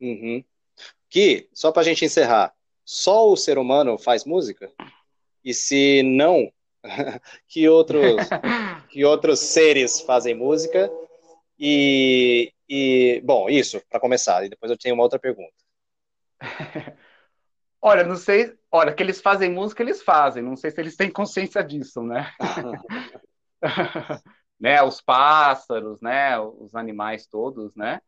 Uhum. 0.00 0.44
Que, 1.08 1.48
só 1.54 1.72
para 1.72 1.82
a 1.82 1.84
gente 1.84 2.04
encerrar, 2.04 2.52
só 2.86 3.28
o 3.28 3.36
ser 3.36 3.58
humano 3.58 3.98
faz 3.98 4.24
música? 4.24 4.72
E 5.44 5.52
se 5.52 6.04
não, 6.04 6.50
que 7.48 7.68
outros, 7.68 8.28
que 8.88 9.04
outros 9.04 9.40
seres 9.40 10.00
fazem 10.00 10.34
música? 10.36 10.88
E, 11.58 12.52
e 12.68 13.20
bom, 13.24 13.50
isso, 13.50 13.82
para 13.90 13.98
começar, 13.98 14.44
e 14.46 14.48
depois 14.48 14.70
eu 14.70 14.78
tenho 14.78 14.94
uma 14.94 15.02
outra 15.02 15.18
pergunta. 15.18 15.52
Olha, 17.82 18.04
não 18.04 18.16
sei. 18.16 18.56
Olha, 18.70 18.94
que 18.94 19.02
eles 19.02 19.20
fazem 19.20 19.50
música, 19.50 19.82
eles 19.82 20.02
fazem. 20.02 20.42
Não 20.42 20.56
sei 20.56 20.70
se 20.70 20.80
eles 20.80 20.96
têm 20.96 21.10
consciência 21.10 21.62
disso, 21.62 22.02
né? 22.02 22.32
né? 24.58 24.82
Os 24.82 25.00
pássaros, 25.00 26.00
né? 26.00 26.38
Os 26.40 26.74
animais 26.74 27.26
todos, 27.26 27.74
né? 27.76 28.00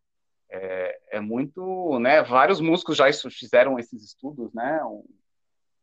É, 0.51 0.99
é, 1.13 1.21
muito, 1.21 1.99
né? 1.99 2.23
Vários 2.23 2.61
músicos 2.61 2.97
já 2.97 3.07
fizeram 3.31 3.79
esses 3.79 4.03
estudos, 4.03 4.53
né? 4.55 4.83
Um, 4.85 5.05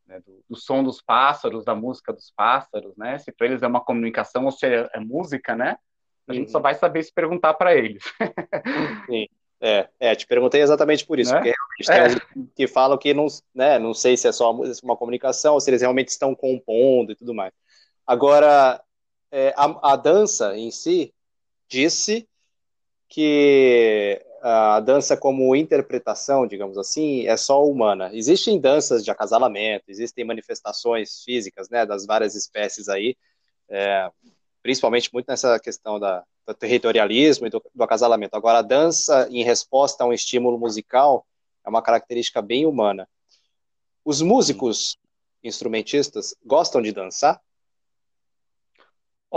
né 0.07 0.19
do, 0.21 0.43
do, 0.49 0.55
som 0.55 0.83
dos 0.83 1.01
pássaros, 1.01 1.63
da 1.63 1.75
música 1.75 2.11
dos 2.11 2.31
pássaros, 2.35 2.95
né? 2.97 3.17
Se 3.19 3.31
para 3.31 3.47
eles 3.47 3.61
é 3.61 3.67
uma 3.67 3.83
comunicação 3.83 4.45
ou 4.45 4.51
se 4.51 4.65
é, 4.65 4.89
é 4.93 4.99
música, 4.99 5.55
né? 5.55 5.77
A 6.27 6.31
uhum. 6.31 6.39
gente 6.39 6.51
só 6.51 6.57
uhum. 6.57 6.63
vai 6.63 6.75
saber 6.75 7.03
se 7.03 7.13
perguntar 7.13 7.53
para 7.53 7.75
eles. 7.75 8.03
Sim. 9.05 9.27
É, 9.61 9.87
é, 9.99 10.15
te 10.15 10.27
perguntei 10.27 10.61
exatamente 10.61 11.05
por 11.05 11.17
isso, 11.17 11.31
né? 11.31 11.37
porque 11.37 11.53
realmente 11.87 12.19
tem 12.33 12.43
é. 12.43 12.47
que 12.55 12.67
falam 12.67 12.97
que 12.97 13.13
não, 13.13 13.25
né, 13.53 13.79
não 13.79 13.93
sei 13.93 14.17
se 14.17 14.27
é 14.27 14.31
só 14.31 14.51
uma 14.51 14.97
comunicação 14.97 15.53
ou 15.53 15.61
se 15.61 15.69
eles 15.69 15.81
realmente 15.81 16.09
estão 16.09 16.35
compondo 16.35 17.11
e 17.11 17.15
tudo 17.15 17.33
mais. 17.33 17.53
Agora, 18.05 18.83
é, 19.31 19.53
a, 19.55 19.93
a, 19.93 19.95
dança 19.95 20.55
em 20.57 20.69
si 20.71 21.13
disse 21.67 22.27
que 23.07 24.24
a 24.47 24.79
dança 24.79 25.17
como 25.17 25.55
interpretação, 25.55 26.45
digamos 26.45 26.77
assim, 26.77 27.25
é 27.25 27.35
só 27.35 27.65
humana. 27.65 28.11
Existem 28.13 28.59
danças 28.59 29.03
de 29.03 29.09
acasalamento, 29.09 29.85
existem 29.87 30.23
manifestações 30.23 31.23
físicas, 31.23 31.67
né, 31.67 31.83
das 31.83 32.05
várias 32.05 32.35
espécies 32.35 32.87
aí, 32.87 33.17
é, 33.67 34.07
principalmente 34.61 35.11
muito 35.11 35.25
nessa 35.27 35.59
questão 35.59 35.99
da, 35.99 36.23
do 36.45 36.53
territorialismo 36.53 37.47
e 37.47 37.49
do, 37.49 37.59
do 37.73 37.83
acasalamento. 37.83 38.37
Agora, 38.37 38.59
a 38.59 38.61
dança 38.61 39.27
em 39.31 39.43
resposta 39.43 40.03
a 40.03 40.07
um 40.07 40.13
estímulo 40.13 40.59
musical 40.59 41.25
é 41.65 41.69
uma 41.69 41.81
característica 41.81 42.39
bem 42.39 42.67
humana. 42.67 43.09
Os 44.03 44.21
músicos 44.21 44.95
instrumentistas 45.43 46.35
gostam 46.45 46.83
de 46.83 46.91
dançar? 46.91 47.41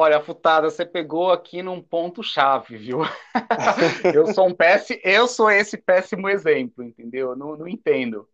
Olha, 0.01 0.23
Futada, 0.23 0.71
você 0.71 0.87
pegou 0.87 1.33
aqui 1.33 1.61
num 1.61 1.83
ponto 1.83 2.23
chave, 2.23 2.77
viu? 2.77 3.01
eu 4.15 4.33
sou 4.33 4.47
um 4.47 4.55
péssimo, 4.55 5.01
eu 5.03 5.27
sou 5.27 5.51
esse 5.51 5.77
péssimo 5.77 6.29
exemplo, 6.29 6.85
entendeu? 6.85 7.35
Não, 7.35 7.57
não 7.57 7.67
entendo. 7.67 8.29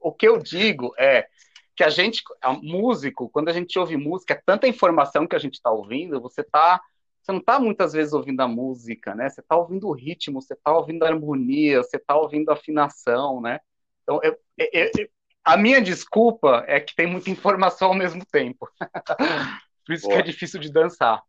O 0.00 0.12
que 0.12 0.28
eu 0.28 0.38
digo 0.38 0.94
é 0.96 1.26
que 1.74 1.82
a 1.82 1.88
gente, 1.88 2.22
a 2.40 2.52
músico, 2.52 3.28
quando 3.30 3.48
a 3.48 3.52
gente 3.52 3.76
ouve 3.80 3.96
música, 3.96 4.34
é 4.34 4.42
tanta 4.46 4.68
informação 4.68 5.26
que 5.26 5.34
a 5.34 5.40
gente 5.40 5.54
está 5.54 5.72
ouvindo, 5.72 6.20
você 6.20 6.44
tá, 6.44 6.80
você 7.20 7.32
não 7.32 7.40
está 7.40 7.58
muitas 7.58 7.92
vezes 7.92 8.12
ouvindo 8.12 8.40
a 8.40 8.46
música, 8.46 9.12
né? 9.12 9.28
Você 9.28 9.40
está 9.40 9.56
ouvindo 9.56 9.88
o 9.88 9.92
ritmo, 9.92 10.40
você 10.40 10.54
está 10.54 10.72
ouvindo 10.72 11.02
a 11.02 11.08
harmonia, 11.08 11.82
você 11.82 11.96
está 11.96 12.16
ouvindo 12.16 12.50
a 12.50 12.52
afinação, 12.52 13.40
né? 13.40 13.58
Então, 14.04 14.20
eu, 14.22 14.38
eu, 14.56 14.90
eu, 14.96 15.08
a 15.44 15.56
minha 15.56 15.80
desculpa 15.80 16.62
é 16.68 16.78
que 16.78 16.94
tem 16.94 17.08
muita 17.08 17.28
informação 17.28 17.88
ao 17.88 17.94
mesmo 17.94 18.24
tempo. 18.24 18.68
Por 19.88 19.94
isso 19.94 20.06
Boa. 20.06 20.16
que 20.16 20.20
é 20.20 20.30
difícil 20.30 20.60
de 20.60 20.70
dançar. 20.70 21.22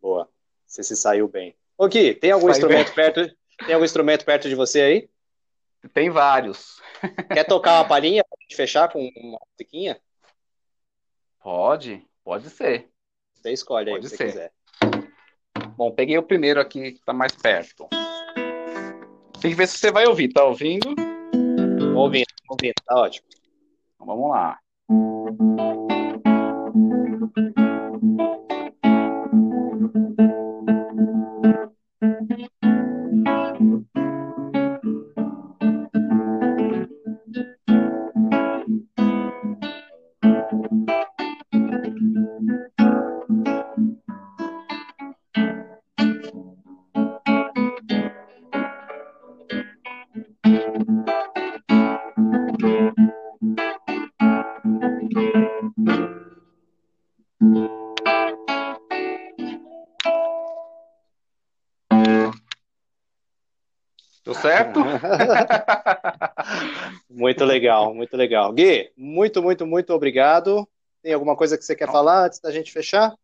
Boa. 0.00 0.30
Você 0.64 0.84
se 0.84 0.94
saiu 0.94 1.26
bem. 1.26 1.56
O 1.76 1.88
Gui, 1.88 2.14
tem 2.14 2.30
algum 2.30 2.48
instrumento 2.48 2.94
bem. 2.94 2.94
perto? 2.94 3.36
Tem 3.66 3.74
algum 3.74 3.84
instrumento 3.84 4.24
perto 4.24 4.48
de 4.48 4.54
você 4.54 4.80
aí? 4.80 5.10
Tem 5.92 6.08
vários. 6.08 6.80
Quer 7.34 7.42
tocar 7.42 7.80
uma 7.80 7.88
palhinha 7.88 8.22
pra 8.22 8.38
gente 8.40 8.54
fechar 8.54 8.88
com 8.92 9.00
uma 9.16 9.40
musiquinha? 9.50 10.00
Pode, 11.42 12.06
pode 12.22 12.48
ser. 12.48 12.88
Você 13.34 13.50
escolhe 13.50 13.90
pode 13.90 14.06
aí, 14.06 14.08
se 14.08 14.16
ser. 14.16 14.26
quiser. 14.26 14.52
Bom, 15.76 15.90
peguei 15.90 16.16
o 16.16 16.22
primeiro 16.22 16.60
aqui 16.60 16.92
que 16.92 17.04
tá 17.04 17.12
mais 17.12 17.32
perto. 17.32 17.88
Tem 19.40 19.50
que 19.50 19.56
ver 19.56 19.66
se 19.66 19.78
você 19.78 19.90
vai 19.90 20.06
ouvir. 20.06 20.32
Tá 20.32 20.44
ouvindo? 20.44 20.94
Ouvindo, 21.96 22.26
ouvindo, 22.48 22.74
tá 22.86 23.00
ótimo. 23.00 23.26
Então, 23.96 24.06
vamos 24.06 24.30
lá. 24.30 24.60
Legal, 67.66 67.94
muito 67.94 68.16
legal. 68.16 68.52
Gui, 68.52 68.92
muito, 68.96 69.42
muito, 69.42 69.66
muito 69.66 69.92
obrigado. 69.92 70.68
Tem 71.02 71.12
alguma 71.12 71.36
coisa 71.36 71.58
que 71.58 71.64
você 71.64 71.74
quer 71.74 71.90
falar 71.90 72.26
antes 72.26 72.40
da 72.40 72.50
gente 72.50 72.72
fechar? 72.72 73.14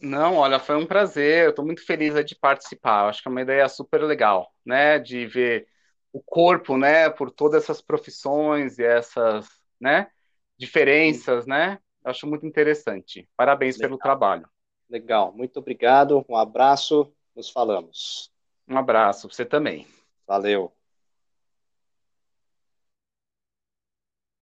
Não, 0.00 0.36
olha, 0.36 0.58
foi 0.58 0.76
um 0.76 0.86
prazer. 0.86 1.44
Eu 1.44 1.50
estou 1.50 1.64
muito 1.64 1.84
feliz 1.84 2.14
de 2.24 2.34
participar. 2.34 3.04
Eu 3.04 3.08
acho 3.08 3.22
que 3.22 3.28
é 3.28 3.30
uma 3.30 3.42
ideia 3.42 3.68
super 3.68 4.02
legal, 4.02 4.52
né? 4.64 4.98
De 4.98 5.26
ver 5.26 5.66
o 6.12 6.22
corpo, 6.22 6.76
né? 6.76 7.10
Por 7.10 7.30
todas 7.30 7.64
essas 7.64 7.82
profissões 7.82 8.78
e 8.78 8.84
essas, 8.84 9.46
né? 9.80 10.08
Diferenças, 10.56 11.46
né? 11.46 11.78
Eu 12.04 12.10
acho 12.10 12.26
muito 12.26 12.46
interessante. 12.46 13.28
Parabéns 13.36 13.76
legal. 13.76 13.90
pelo 13.90 13.98
trabalho. 13.98 14.48
Legal, 14.88 15.32
muito 15.32 15.58
obrigado. 15.58 16.24
Um 16.28 16.36
abraço. 16.36 17.12
Nos 17.34 17.50
falamos. 17.50 18.32
Um 18.66 18.78
abraço, 18.78 19.28
você 19.28 19.44
também. 19.44 19.86
Valeu. 20.26 20.77